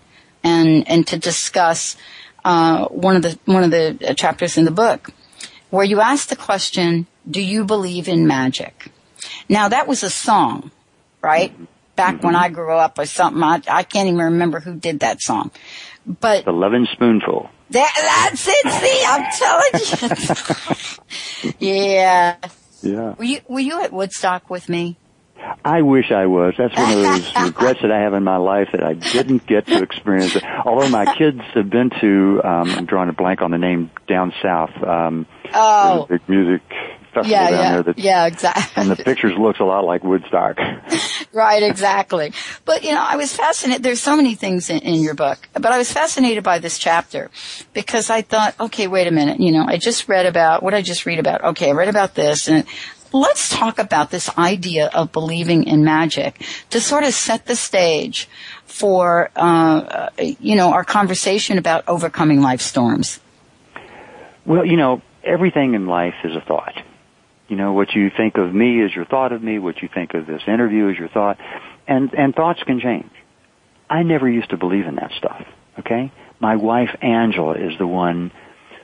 [0.42, 1.96] and and to discuss
[2.44, 5.10] uh, one of the one of the chapters in the book
[5.70, 8.90] where you ask the question, "Do you believe in magic?"
[9.48, 10.70] Now that was a song,
[11.22, 11.52] right?
[11.96, 12.26] Back mm-hmm.
[12.26, 13.42] when I grew up or something.
[13.42, 15.50] I, I can't even remember who did that song.
[16.06, 17.50] But the Lovin' Spoonful.
[17.70, 18.66] That, that's it.
[18.82, 20.94] See, I'm telling
[21.50, 21.54] you.
[21.86, 22.36] yeah.
[22.82, 23.14] Yeah.
[23.16, 24.96] Were you Were you at Woodstock with me?
[25.64, 26.54] I wish I was.
[26.56, 29.66] That's one of those regrets that I have in my life that I didn't get
[29.66, 30.36] to experience.
[30.36, 30.44] It.
[30.64, 34.32] Although my kids have been to, um, I'm drawing a blank on the name down
[34.42, 34.70] south.
[34.82, 36.06] Um, oh.
[36.08, 36.62] Big music
[37.12, 37.72] festival yeah, down yeah.
[37.72, 37.82] there.
[37.82, 38.82] That, yeah, exactly.
[38.82, 40.58] And the pictures looks a lot like Woodstock.
[41.32, 42.32] right, exactly.
[42.64, 43.82] But you know, I was fascinated.
[43.82, 47.30] There's so many things in, in your book, but I was fascinated by this chapter
[47.72, 49.40] because I thought, okay, wait a minute.
[49.40, 51.44] You know, I just read about what I just read about.
[51.44, 52.64] Okay, I read about this and
[53.12, 56.40] let's talk about this idea of believing in magic
[56.70, 58.28] to sort of set the stage
[58.64, 63.20] for uh, you know our conversation about overcoming life storms.
[64.46, 66.74] Well, you know, everything in life is a thought.
[67.48, 70.14] You know, what you think of me is your thought of me, what you think
[70.14, 71.36] of this interview is your thought,
[71.86, 73.10] and, and thoughts can change.
[73.88, 75.44] I never used to believe in that stuff,
[75.80, 76.12] okay?
[76.38, 78.30] My wife Angela is the one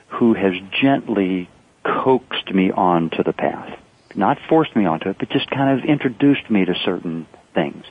[0.09, 0.53] who has
[0.83, 1.49] gently
[1.85, 3.79] coaxed me onto the path.
[4.17, 7.85] Not forced me onto it, but just kind of introduced me to certain things.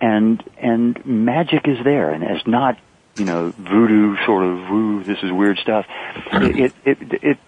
[0.00, 2.78] And, and magic is there, and it's not,
[3.16, 5.86] you know, voodoo sort of, woo, this is weird stuff.
[6.32, 7.38] It, it, it, it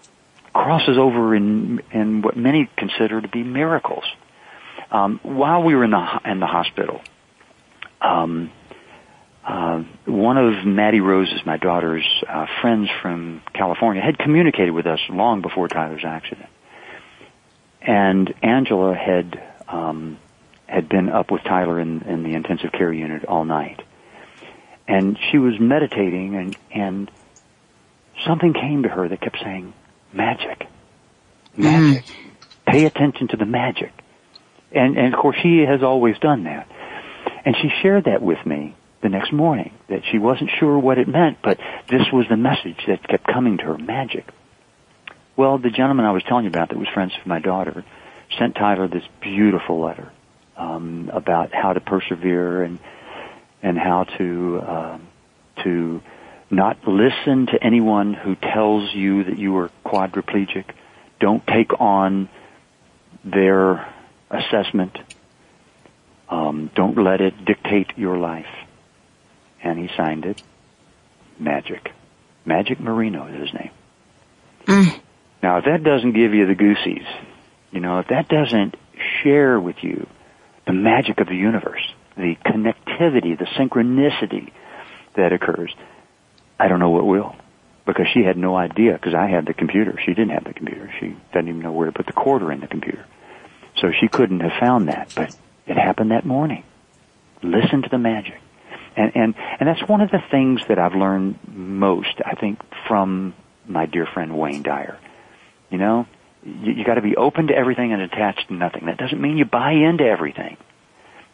[0.53, 4.03] crosses over in in what many consider to be miracles.
[4.91, 7.01] Um, while we were in the in the hospital,
[8.01, 8.51] um,
[9.45, 14.99] uh, one of Maddie Rose's, my daughter's uh, friends from California, had communicated with us
[15.09, 16.49] long before Tyler's accident,
[17.81, 20.17] and Angela had um,
[20.67, 23.81] had been up with Tyler in, in the intensive care unit all night,
[24.87, 27.11] and she was meditating, and and
[28.25, 29.73] something came to her that kept saying,
[30.13, 30.67] magic.
[31.55, 32.05] Magic.
[32.05, 32.11] Mm.
[32.67, 33.91] Pay attention to the magic.
[34.71, 36.69] And, and of course she has always done that.
[37.45, 41.07] And she shared that with me the next morning, that she wasn't sure what it
[41.07, 41.57] meant, but
[41.87, 44.27] this was the message that kept coming to her, magic.
[45.39, 47.85] Well, the gentleman I was telling you about that was friends with my daughter
[48.37, 50.11] sent Tyler this beautiful letter
[50.57, 52.77] um, about how to persevere and
[53.63, 55.07] and how to um,
[55.63, 56.01] to
[56.51, 60.65] not listen to anyone who tells you that you are quadriplegic.
[61.21, 62.27] Don't take on
[63.23, 63.87] their
[64.29, 64.97] assessment.
[66.27, 68.53] Um, don't let it dictate your life.
[69.63, 70.43] And he signed it.
[71.39, 71.93] Magic.
[72.43, 73.71] Magic Marino is his name.
[75.41, 77.05] Now, if that doesn't give you the goosies,
[77.71, 78.75] you know, if that doesn't
[79.23, 80.07] share with you
[80.67, 81.81] the magic of the universe,
[82.17, 84.51] the connectivity, the synchronicity
[85.15, 85.73] that occurs,
[86.59, 87.35] I don't know what will.
[87.85, 89.97] Because she had no idea, because I had the computer.
[90.05, 90.91] She didn't have the computer.
[90.99, 93.03] She didn't even know where to put the quarter in the computer.
[93.77, 95.35] So she couldn't have found that, but
[95.65, 96.63] it happened that morning.
[97.41, 98.39] Listen to the magic.
[98.95, 103.33] And, and, and that's one of the things that I've learned most, I think, from
[103.65, 104.99] my dear friend Wayne Dyer.
[105.69, 106.07] You know,
[106.43, 108.85] you, you gotta be open to everything and attached to nothing.
[108.85, 110.57] That doesn't mean you buy into everything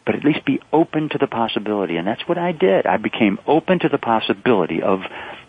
[0.06, 1.96] but at least be open to the possibility.
[1.96, 2.86] And that's what I did.
[2.86, 5.00] I became open to the possibility of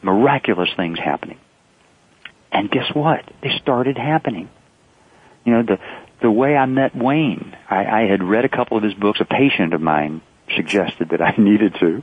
[0.01, 1.37] miraculous things happening.
[2.51, 3.23] And guess what?
[3.43, 4.49] They started happening.
[5.45, 5.79] You know, the,
[6.23, 9.21] the way I met Wayne, I, I had read a couple of his books.
[9.21, 10.21] A patient of mine
[10.55, 12.01] suggested that I needed to.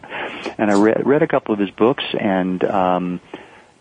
[0.57, 3.21] And I read, read a couple of his books and, um,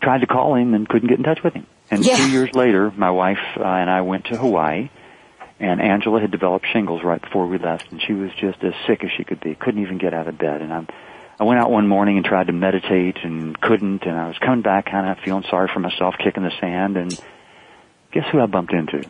[0.02, 1.66] tried to call him and couldn't get in touch with him.
[1.90, 2.16] And yeah.
[2.16, 4.88] two years later, my wife uh, and I went to Hawaii
[5.60, 9.04] And Angela had developed shingles right before we left, and she was just as sick
[9.04, 9.54] as she could be.
[9.54, 10.62] Couldn't even get out of bed.
[10.62, 10.88] And I'm,
[11.38, 14.02] I went out one morning and tried to meditate and couldn't.
[14.04, 16.96] And I was coming back, kind of feeling sorry for myself, kicking the sand.
[16.96, 17.10] And
[18.12, 19.08] guess who I bumped into?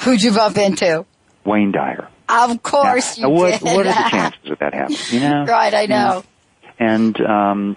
[0.00, 1.06] Who'd you bump into?
[1.44, 2.08] Wayne Dyer.
[2.28, 3.62] Of course now, you what, did.
[3.62, 4.98] What are the chances of that happening?
[5.10, 5.72] You know, right?
[5.72, 6.24] I know.
[6.78, 7.76] And um,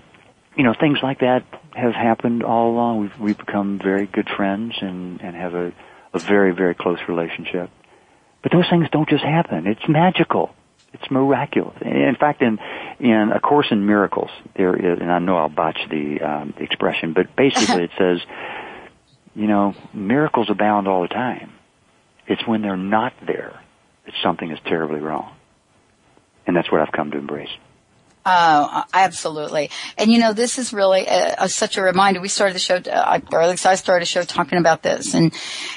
[0.56, 1.44] you know, things like that
[1.74, 3.00] have happened all along.
[3.00, 5.72] We've we've become very good friends and and have a
[6.14, 7.70] a very very close relationship.
[8.42, 9.68] But those things don't just happen.
[9.68, 10.56] It's magical.
[10.94, 11.78] It's miraculous.
[11.82, 12.58] In fact, in
[13.00, 16.64] in A Course in Miracles, there is, and I know I'll botch the, um, the
[16.64, 18.20] expression, but basically it says,
[19.36, 21.52] you know, miracles abound all the time.
[22.28, 23.60] It's when they're not there
[24.06, 25.32] that something is terribly wrong,
[26.48, 27.50] and that's what I've come to embrace.
[28.32, 29.72] Oh, absolutely.
[29.98, 32.22] And you know, this is really a, a, such a reminder.
[32.22, 35.16] We started the show, uh, or at least I started the show talking about this.
[35.16, 35.34] And,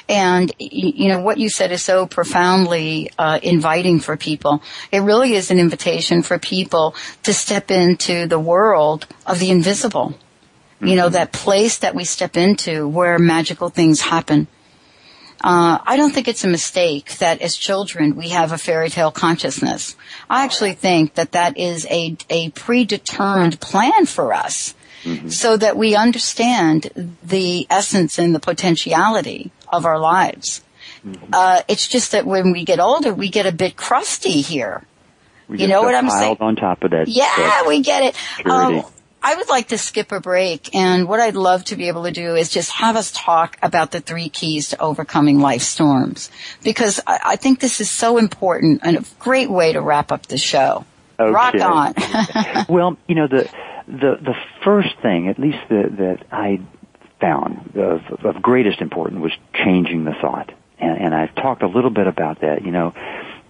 [0.07, 4.61] and, you know, what you said is so profoundly, uh, inviting for people.
[4.91, 6.93] It really is an invitation for people
[7.23, 10.09] to step into the world of the invisible.
[10.09, 10.87] Mm-hmm.
[10.89, 14.45] You know, that place that we step into where magical things happen.
[15.43, 19.11] Uh, I don't think it's a mistake that as children we have a fairy tale
[19.11, 19.95] consciousness.
[20.29, 24.73] I actually think that that is a, a predetermined plan for us
[25.03, 25.27] mm-hmm.
[25.27, 30.63] so that we understand the essence and the potentiality of our lives.
[31.05, 31.31] Mm-hmm.
[31.33, 34.85] Uh, it's just that when we get older, we get a bit crusty here.
[35.49, 36.37] We you know what I'm saying?
[36.39, 37.09] on top of that.
[37.09, 38.45] Yeah, that we get it.
[38.49, 38.83] Um,
[39.25, 42.11] I would like to skip a break and what I'd love to be able to
[42.11, 46.29] do is just have us talk about the three keys to overcoming life storms
[46.61, 50.25] because I, I think this is so important and a great way to wrap up
[50.25, 50.85] the show.
[51.17, 51.31] Okay.
[51.31, 51.93] Rock on.
[52.69, 53.49] well, you know, the,
[53.87, 56.59] the, the first thing, at least the, that I
[57.21, 60.51] found of, of greatest importance was changing the thought.
[60.79, 62.93] And, and I've talked a little bit about that, you know,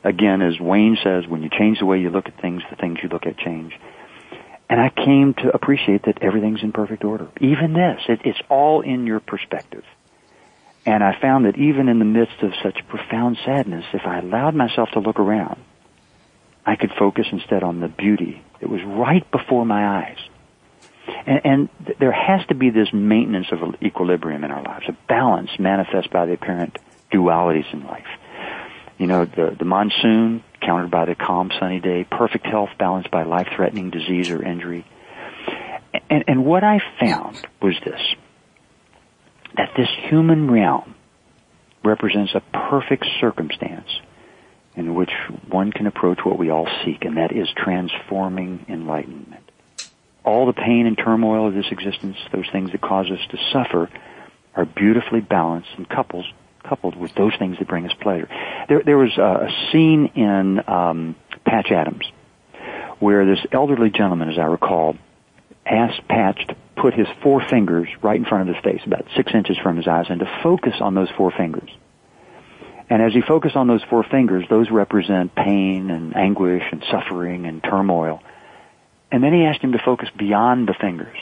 [0.04, 3.00] again, as Wayne says, when you change the way you look at things, the things
[3.02, 3.74] you look at change.
[4.70, 7.28] And I came to appreciate that everything's in perfect order.
[7.40, 9.84] Even this, it, it's all in your perspective.
[10.86, 14.56] And I found that even in the midst of such profound sadness, if I allowed
[14.56, 15.64] myself to look around,
[16.66, 20.18] I could focus instead on the beauty that was right before my eyes.
[21.26, 24.98] And, and th- there has to be this maintenance of equilibrium in our lives, a
[25.08, 26.78] balance manifest by the apparent
[27.12, 28.08] dualities in life.
[28.98, 33.24] You know, the, the monsoon countered by the calm sunny day, perfect health balanced by
[33.24, 34.86] life-threatening disease or injury.
[36.10, 38.02] And, and what I found was this,
[39.56, 40.96] that this human realm
[41.84, 43.90] represents a perfect circumstance
[44.76, 45.12] in which
[45.50, 49.44] one can approach what we all seek, and that is transforming enlightenment.
[50.24, 53.90] All the pain and turmoil of this existence, those things that cause us to suffer,
[54.56, 56.26] are beautifully balanced and coupled
[56.64, 58.28] coupled with those things that bring us pleasure.
[58.68, 62.06] There, there was a, a scene in um, Patch Adams
[63.00, 64.96] where this elderly gentleman, as I recall,
[65.66, 69.34] asked Patch to put his four fingers right in front of his face, about six
[69.34, 71.70] inches from his eyes, and to focus on those four fingers.
[72.90, 77.46] And as he focused on those four fingers, those represent pain and anguish and suffering
[77.46, 78.22] and turmoil.
[79.12, 81.18] And then he asked him to focus beyond the fingers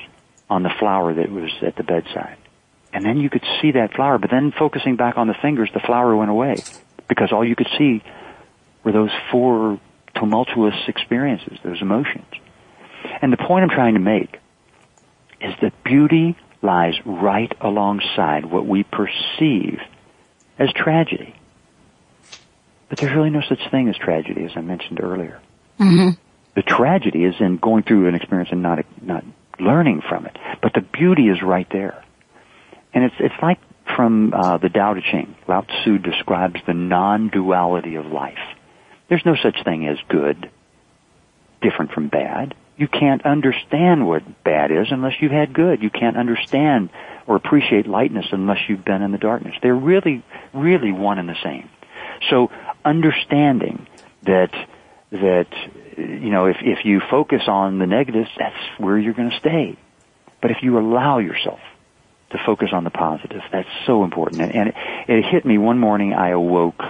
[0.49, 2.37] on the flower that was at the bedside.
[2.93, 5.79] And then you could see that flower, but then focusing back on the fingers, the
[5.79, 6.57] flower went away
[7.07, 8.03] because all you could see
[8.83, 9.79] were those four
[10.15, 12.25] tumultuous experiences, those emotions.
[13.21, 14.37] And the point I'm trying to make
[15.39, 19.79] is that beauty lies right alongside what we perceive
[20.59, 21.35] as tragedy.
[22.89, 25.39] But there's really no such thing as tragedy, as I mentioned earlier.
[25.79, 26.09] Mm-hmm.
[26.55, 29.23] The tragedy is in going through an experience and not not
[29.59, 30.37] learning from it.
[30.61, 32.03] But the beauty is right there.
[32.93, 33.59] And it's, it's like
[33.95, 35.35] from uh, the Tao Te Ching.
[35.47, 38.37] Lao Tzu describes the non-duality of life.
[39.09, 40.49] There's no such thing as good,
[41.61, 42.55] different from bad.
[42.77, 45.83] You can't understand what bad is unless you've had good.
[45.83, 46.89] You can't understand
[47.27, 49.55] or appreciate lightness unless you've been in the darkness.
[49.61, 50.23] They're really,
[50.53, 51.69] really one and the same.
[52.29, 52.51] So
[52.83, 53.87] understanding
[54.23, 54.51] that
[55.11, 55.47] that
[55.97, 59.77] you know if if you focus on the negatives, that's where you're going to stay.
[60.41, 61.59] But if you allow yourself
[62.32, 63.41] to focus on the positive.
[63.51, 64.41] That's so important.
[64.41, 64.75] And, and it,
[65.07, 66.13] it hit me one morning.
[66.13, 66.82] I awoke.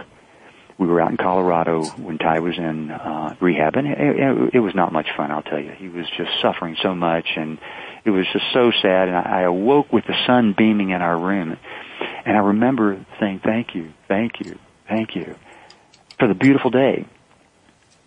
[0.77, 4.73] We were out in Colorado when Ty was in uh, rehab, and it, it, was
[4.73, 5.29] not much fun.
[5.29, 7.59] I'll tell you, he was just suffering so much, and
[8.03, 9.07] it was just so sad.
[9.07, 11.55] And I, I awoke with the sun beaming in our room,
[12.25, 15.35] and I remember saying, "Thank you, thank you, thank you
[16.17, 17.05] for the beautiful day."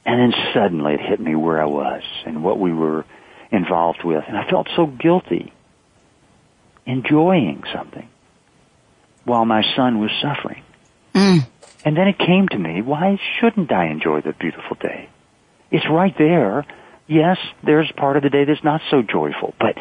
[0.05, 3.05] And then suddenly it hit me where I was and what we were
[3.53, 5.54] involved with, and I felt so guilty
[6.87, 8.09] enjoying something
[9.25, 10.63] while my son was suffering.
[11.15, 11.47] Mm.
[11.85, 15.09] And then it came to me, why shouldn't I enjoy the beautiful day?
[15.71, 16.67] It's right there.
[17.07, 19.77] Yes, there's part of the day that's not so joyful, but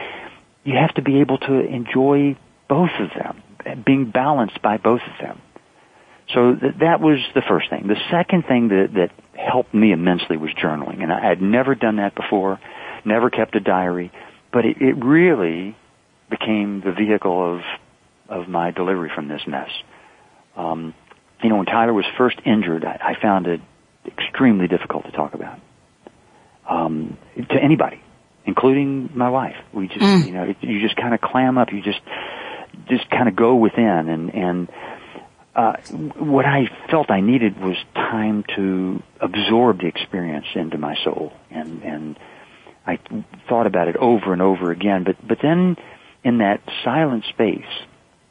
[0.63, 2.37] you have to be able to enjoy
[2.67, 5.41] both of them, being balanced by both of them.
[6.33, 7.87] So th- that was the first thing.
[7.87, 11.97] The second thing that, that helped me immensely was journaling, and I had never done
[11.97, 12.59] that before,
[13.05, 14.11] never kept a diary,
[14.51, 15.75] but it, it really
[16.37, 17.61] became the vehicle of
[18.29, 19.69] of my delivery from this mess.
[20.55, 20.93] Um,
[21.41, 23.61] you know, when Tyler was first injured, I, I found it
[24.05, 25.59] extremely difficult to talk about
[26.67, 28.01] um, to anybody,
[28.45, 29.55] including my wife.
[29.73, 30.25] We just, mm.
[30.25, 31.71] you know, it, you just kind of clam up.
[31.71, 32.01] You just,
[32.89, 34.69] just kind of go within, and and
[35.55, 35.73] uh,
[36.17, 41.83] what I felt I needed was time to absorb the experience into my soul, and
[41.83, 42.19] and
[42.85, 42.99] I
[43.47, 45.03] thought about it over and over again.
[45.03, 45.77] But but then,
[46.23, 47.65] in that silent space,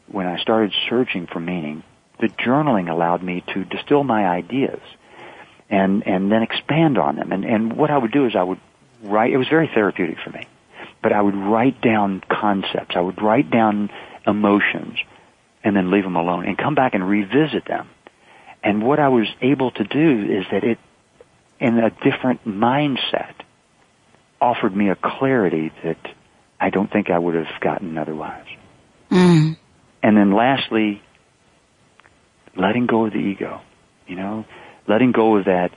[0.07, 1.83] when I started searching for meaning,
[2.21, 4.81] the journaling allowed me to distill my ideas
[5.69, 7.33] and, and then expand on them.
[7.33, 8.61] And, and what I would do is I would
[9.03, 10.47] write, it was very therapeutic for me,
[11.03, 12.95] but I would write down concepts.
[12.95, 13.91] I would write down
[14.27, 14.99] emotions
[15.65, 17.89] and then leave them alone and come back and revisit them.
[18.63, 20.79] And what I was able to do is that it,
[21.59, 23.35] in a different mindset,
[24.41, 25.99] offered me a clarity that
[26.63, 28.47] I don't think I would have gotten otherwise.
[29.11, 29.57] Mm.
[30.01, 31.03] And then lastly,
[32.57, 33.61] letting go of the ego.
[34.07, 34.45] You know,
[34.87, 35.73] letting go of that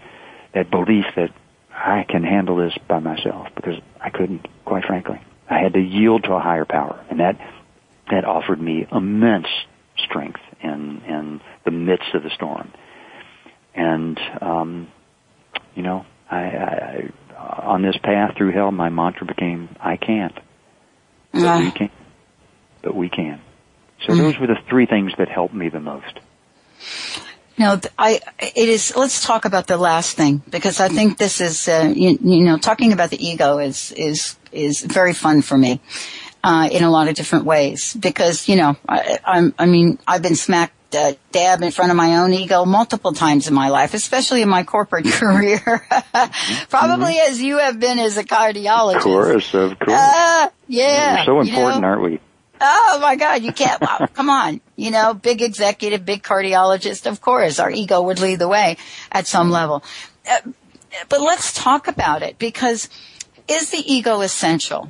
[0.54, 1.32] that belief that
[1.74, 5.20] I can handle this by myself because I couldn't, quite frankly.
[5.50, 7.40] I had to yield to a higher power, and that
[8.12, 9.48] that offered me immense
[9.98, 12.72] strength in in the midst of the storm.
[13.74, 14.88] And um,
[15.74, 20.38] you know, I, I, I on this path through hell, my mantra became, "I can't,
[21.36, 21.60] but uh.
[21.60, 21.90] we can,
[22.82, 23.42] but we can."
[24.02, 24.18] So mm.
[24.18, 26.20] those were the three things that helped me the most.
[27.58, 31.70] No, I, it is, let's talk about the last thing because I think this is,
[31.70, 35.80] uh, you, you, know, talking about the ego is, is, is very fun for me,
[36.44, 40.22] uh, in a lot of different ways because, you know, I, I'm, I mean, I've
[40.22, 43.94] been smacked uh, dab in front of my own ego multiple times in my life,
[43.94, 45.60] especially in my corporate career.
[46.70, 47.32] Probably mm-hmm.
[47.32, 48.98] as you have been as a cardiologist.
[48.98, 49.98] Of course, of course.
[49.98, 51.20] Uh, yeah.
[51.20, 51.88] We're so important, you know?
[51.88, 52.20] aren't we?
[52.62, 54.62] Oh my God, you can't, wow, come on.
[54.76, 58.78] You know, big executive, big cardiologist, of course, our ego would lead the way
[59.12, 59.84] at some level.
[60.30, 60.40] Uh,
[61.10, 62.90] but let's talk about it because
[63.48, 64.90] is the ego essential?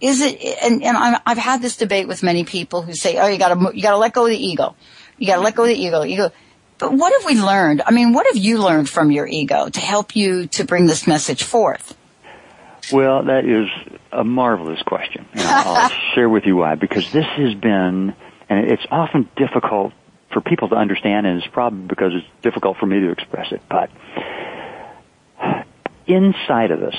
[0.00, 3.26] Is it, and, and i have had this debate with many people who say, oh,
[3.26, 4.74] you gotta, you gotta let go of the ego.
[5.18, 6.04] You gotta let go of the ego.
[6.04, 6.30] Ego.
[6.78, 7.82] But what have we learned?
[7.86, 11.06] I mean, what have you learned from your ego to help you to bring this
[11.06, 11.96] message forth?
[12.92, 13.68] Well, that is
[14.12, 15.26] a marvelous question.
[15.32, 16.74] And I'll share with you why.
[16.74, 18.14] Because this has been,
[18.48, 19.92] and it's often difficult
[20.32, 23.62] for people to understand, and it's probably because it's difficult for me to express it.
[23.68, 23.90] But
[26.06, 26.96] inside of us,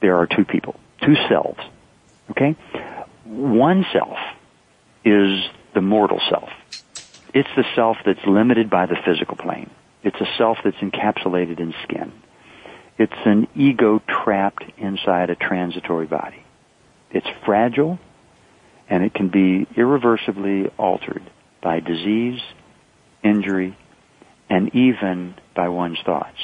[0.00, 1.60] there are two people, two selves.
[2.30, 2.56] Okay?
[3.24, 4.18] One self
[5.04, 5.44] is
[5.74, 6.50] the mortal self.
[7.34, 9.70] It's the self that's limited by the physical plane.
[10.02, 12.12] It's a self that's encapsulated in skin.
[12.98, 16.42] It's an ego trapped inside a transitory body.
[17.10, 17.98] It's fragile
[18.88, 21.22] and it can be irreversibly altered
[21.62, 22.40] by disease,
[23.22, 23.76] injury,
[24.48, 26.38] and even by one's thoughts.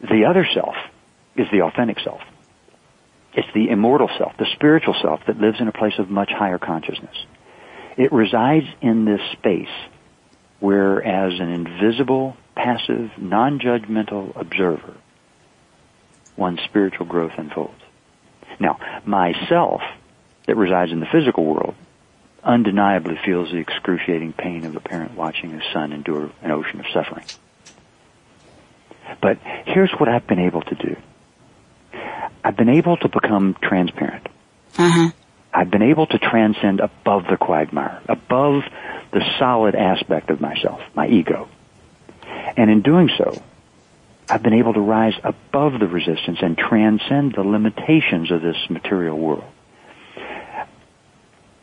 [0.00, 0.74] The other self
[1.36, 2.20] is the authentic self.
[3.34, 6.58] It's the immortal self, the spiritual self that lives in a place of much higher
[6.58, 7.16] consciousness.
[7.96, 9.72] It resides in this space
[10.60, 14.94] where as an invisible, passive, non-judgmental observer,
[16.42, 17.80] one's spiritual growth unfolds.
[18.60, 19.80] Now, myself,
[20.46, 21.74] that resides in the physical world,
[22.44, 26.86] undeniably feels the excruciating pain of a parent watching his son endure an ocean of
[26.92, 27.24] suffering.
[29.20, 30.96] But here's what I've been able to do.
[32.44, 34.26] I've been able to become transparent.
[34.76, 35.10] Uh-huh.
[35.54, 38.64] I've been able to transcend above the quagmire, above
[39.12, 41.48] the solid aspect of myself, my ego.
[42.56, 43.40] And in doing so,
[44.32, 49.18] I've been able to rise above the resistance and transcend the limitations of this material
[49.18, 49.44] world.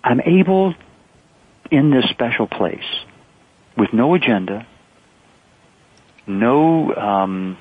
[0.04, 0.76] I'm able
[1.72, 2.86] in this special place
[3.76, 4.68] with no agenda,
[6.28, 7.58] no, um,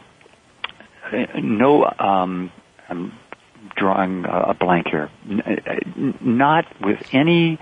[1.41, 2.53] no, um,
[2.91, 3.15] I'm
[3.77, 5.09] drawing a blank here,
[6.21, 7.59] not with any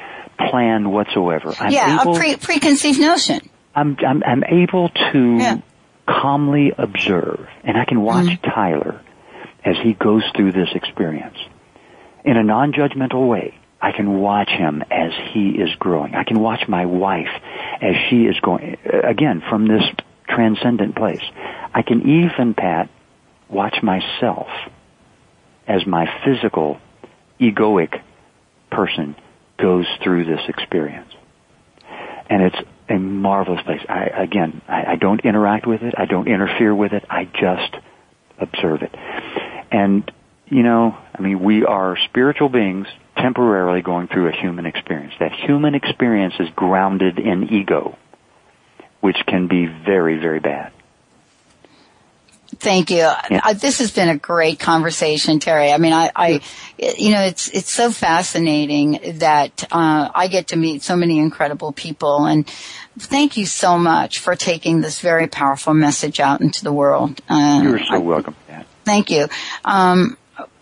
[0.51, 1.55] plan whatsoever.
[1.61, 3.39] I'm yeah, able, a pre- preconceived notion.
[3.73, 5.61] I'm, I'm, I'm able to yeah
[6.07, 8.51] calmly observe, and I can watch mm-hmm.
[8.51, 9.01] Tyler
[9.65, 11.37] as he goes through this experience
[12.25, 13.59] in a non-judgmental way.
[13.81, 16.15] I can watch him as he is growing.
[16.15, 17.29] I can watch my wife
[17.81, 19.83] as she is going, again, from this
[20.29, 21.23] transcendent place.
[21.75, 22.89] I can even, Pat,
[23.49, 24.49] watch myself
[25.69, 26.79] as my physical,
[27.41, 28.01] egoic
[28.71, 29.15] person
[29.59, 31.13] goes through this experience.
[32.29, 33.81] And it's a marvelous place.
[33.89, 35.95] I, again, I, I don't interact with it.
[35.97, 37.05] I don't interfere with it.
[37.11, 37.77] I just
[38.39, 38.95] observe it.
[39.71, 40.11] And,
[40.47, 45.15] you know, I mean, we are spiritual beings temporarily going through a human experience.
[45.19, 47.97] That human experience is grounded in ego,
[49.01, 50.73] which can be very, very bad.
[52.59, 52.99] Thank you.
[52.99, 53.41] Yeah.
[53.45, 55.73] Uh, this has been a great conversation, Terry.
[55.73, 56.41] I mean, I, I
[56.79, 61.73] you know, it's it's so fascinating that uh, I get to meet so many incredible
[61.73, 62.47] people, and
[62.99, 67.21] thank you so much for taking this very powerful message out into the world.
[67.29, 68.35] Uh, You're so I, welcome.
[68.85, 69.29] Thank you.
[69.65, 70.17] Um,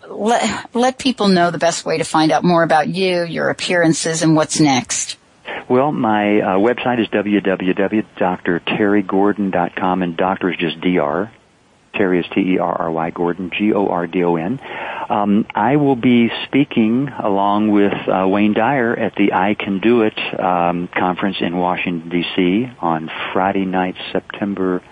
[0.09, 4.23] let let people know the best way to find out more about you, your appearances,
[4.23, 5.19] and what's next.
[5.69, 11.31] Well, my uh, website is www.drterrygordon.com, and doctor is just dr.
[11.95, 14.61] Terry is T-E-R-R-Y, Gordon, G-O-R-D-O-N.
[15.09, 20.03] Um, I will be speaking along with uh, Wayne Dyer at the I Can Do
[20.03, 22.71] It um, conference in Washington, D.C.
[22.81, 24.83] on Friday night, September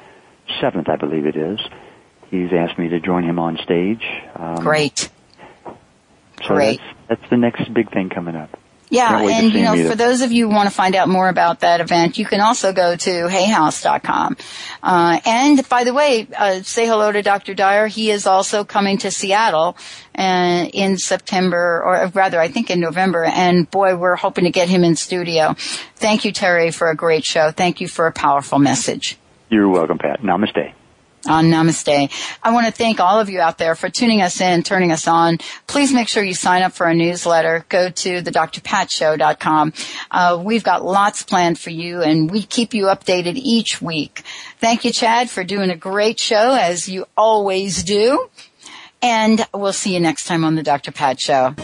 [0.60, 1.60] 7th, I believe it is.
[2.30, 4.02] He's asked me to join him on stage.
[4.34, 5.10] Um, Great.
[6.46, 6.80] So Great.
[6.80, 8.58] That's, that's the next big thing coming up.
[8.92, 11.60] Yeah, and you know, for those of you who want to find out more about
[11.60, 14.36] that event, you can also go to hayhouse.com.
[14.82, 17.54] Uh, and by the way, uh, say hello to Dr.
[17.54, 17.86] Dyer.
[17.86, 19.78] He is also coming to Seattle
[20.14, 23.24] uh, in September, or rather, I think in November.
[23.24, 25.54] And boy, we're hoping to get him in studio.
[25.96, 27.50] Thank you, Terry, for a great show.
[27.50, 29.16] Thank you for a powerful message.
[29.48, 30.20] You're welcome, Pat.
[30.20, 30.74] Namaste
[31.26, 32.10] on Namaste.
[32.42, 35.06] I want to thank all of you out there for tuning us in, turning us
[35.06, 35.38] on.
[35.66, 37.64] Please make sure you sign up for our newsletter.
[37.68, 39.72] Go to the drpatshow.com.
[40.10, 44.22] Uh, we've got lots planned for you and we keep you updated each week.
[44.58, 48.28] Thank you, Chad, for doing a great show as you always do.
[49.00, 50.92] And we'll see you next time on the Dr.
[50.92, 51.54] Pat Show.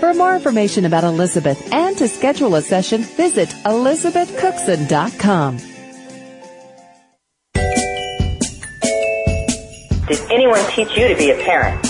[0.00, 5.58] For more information about Elizabeth and to schedule a session, visit elizabethcookson.com.
[10.08, 11.89] Did anyone teach you to be a parent?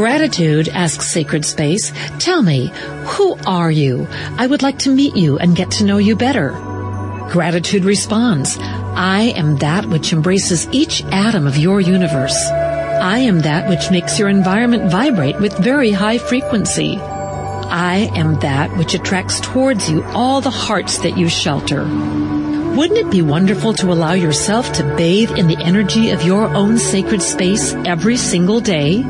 [0.00, 2.72] Gratitude asks Sacred Space, tell me,
[3.04, 4.08] who are you?
[4.38, 6.52] I would like to meet you and get to know you better.
[7.30, 12.34] Gratitude responds, I am that which embraces each atom of your universe.
[12.46, 16.96] I am that which makes your environment vibrate with very high frequency.
[16.96, 21.84] I am that which attracts towards you all the hearts that you shelter.
[22.74, 26.78] Wouldn't it be wonderful to allow yourself to bathe in the energy of your own
[26.78, 29.04] sacred space every single day?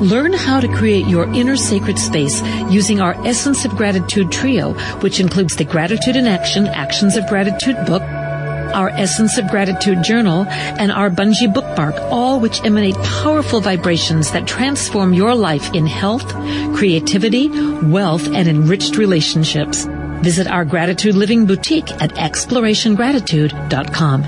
[0.00, 2.40] Learn how to create your inner sacred space
[2.70, 7.76] using our Essence of Gratitude trio, which includes the Gratitude in Action Actions of Gratitude
[7.84, 14.32] book, our Essence of Gratitude journal, and our Bungee bookmark, all which emanate powerful vibrations
[14.32, 16.32] that transform your life in health,
[16.74, 17.50] creativity,
[17.82, 19.84] wealth, and enriched relationships.
[20.22, 24.22] Visit our Gratitude Living Boutique at explorationgratitude.com.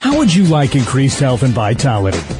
[0.00, 2.39] How would you like increased health and vitality?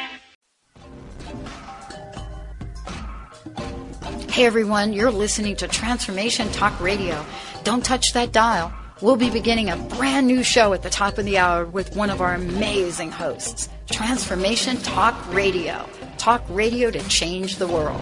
[4.31, 7.25] Hey everyone, you're listening to Transformation Talk Radio.
[7.65, 8.71] Don't touch that dial.
[9.01, 12.09] We'll be beginning a brand new show at the top of the hour with one
[12.09, 13.67] of our amazing hosts.
[13.91, 15.85] Transformation Talk Radio.
[16.17, 18.01] Talk radio to change the world.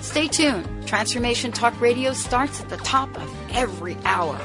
[0.00, 0.86] Stay tuned.
[0.86, 4.40] Transformation Talk Radio starts at the top of every hour.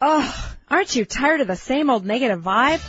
[0.00, 2.80] Oh, aren't you tired of the same old negative vibe?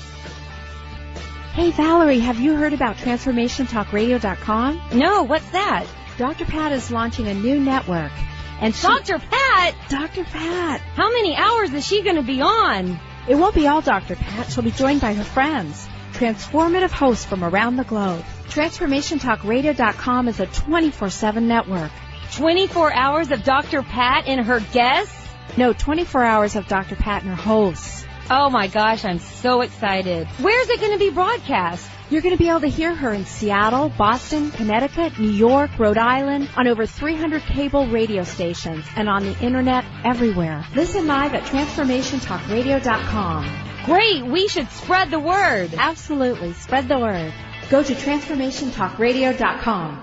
[1.53, 4.81] Hey Valerie, have you heard about TransformationTalkRadio.com?
[4.93, 5.85] No, what's that?
[6.17, 6.45] Dr.
[6.45, 8.11] Pat is launching a new network.
[8.59, 9.19] And she, Dr.
[9.19, 9.75] Pat?
[9.89, 10.23] Dr.
[10.25, 10.81] Pat.
[10.81, 12.99] How many hours is she going to be on?
[13.27, 14.15] It won't be all Dr.
[14.15, 14.51] Pat.
[14.51, 18.23] She'll be joined by her friends transformative hosts from around the globe.
[18.47, 21.91] TransformationTalkRadio.com is a 24-7 network.
[22.33, 23.83] 24 hours of Dr.
[23.83, 25.13] Pat and her guests?
[25.57, 26.95] No, 24 hours of Dr.
[26.95, 28.05] Pat and her hosts.
[28.29, 30.27] Oh my gosh, I'm so excited.
[30.39, 31.87] Where's it going to be broadcast?
[32.09, 35.97] You're going to be able to hear her in Seattle, Boston, Connecticut, New York, Rhode
[35.97, 40.63] Island, on over 300 cable radio stations, and on the internet everywhere.
[40.75, 43.74] Listen live at TransformationTalkRadio.com.
[43.85, 45.75] Great, we should spread the word.
[45.77, 47.31] Absolutely, spread the word.
[47.69, 50.01] Go to transformationtalkradio.com.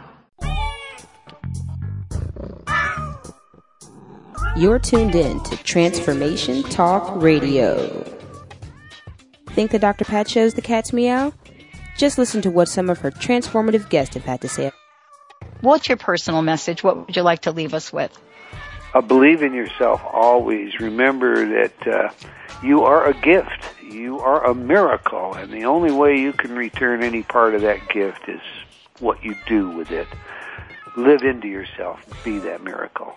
[4.57, 8.05] You're tuned in to Transformation Talk Radio.
[9.49, 10.05] Think the Dr.
[10.05, 11.33] Pat shows the cat's meow?
[11.97, 14.70] Just listen to what some of her transformative guests have had to say.
[15.61, 16.85] What's your personal message?
[16.85, 18.16] What would you like to leave us with?
[18.95, 20.78] Uh, believe in yourself always.
[20.80, 22.11] Remember that uh,
[22.62, 23.64] you are a gift.
[23.93, 27.88] You are a miracle, and the only way you can return any part of that
[27.90, 28.40] gift is
[29.01, 30.09] what you do with it.
[30.97, 32.01] Live into yourself.
[32.24, 33.14] Be that miracle.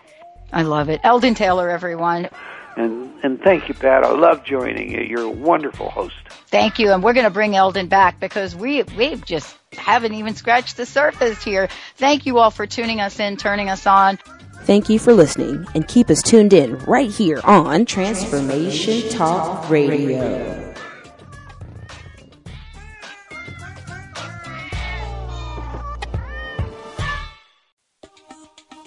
[0.51, 0.99] I love it.
[1.03, 2.29] Eldon Taylor, everyone.
[2.75, 4.03] And and thank you, Pat.
[4.03, 5.01] I love joining you.
[5.01, 6.15] You're a wonderful host.
[6.47, 10.35] Thank you, and we're going to bring Eldon back because we we just haven't even
[10.35, 11.69] scratched the surface here.
[11.95, 14.19] Thank you all for tuning us in, turning us on.
[14.65, 20.73] Thank you for listening, and keep us tuned in right here on Transformation Talk Radio.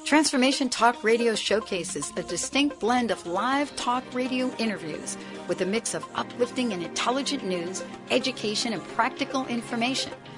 [0.04, 5.16] Transformation Talk Radio showcases a distinct blend of live talk radio interviews
[5.46, 10.10] with a mix of uplifting and intelligent news, education, and practical information.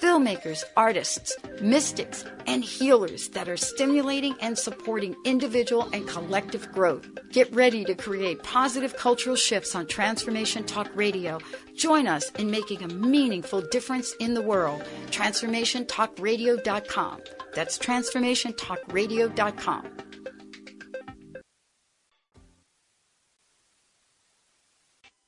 [0.00, 7.08] filmmakers, artists, mystics, and healers that are stimulating and supporting individual and collective growth.
[7.30, 11.38] Get ready to create positive cultural shifts on Transformation Talk Radio.
[11.76, 14.82] Join us in making a meaningful difference in the world.
[15.10, 17.20] TransformationTalkRadio.com.
[17.54, 20.09] That's TransformationTalkRadio.com.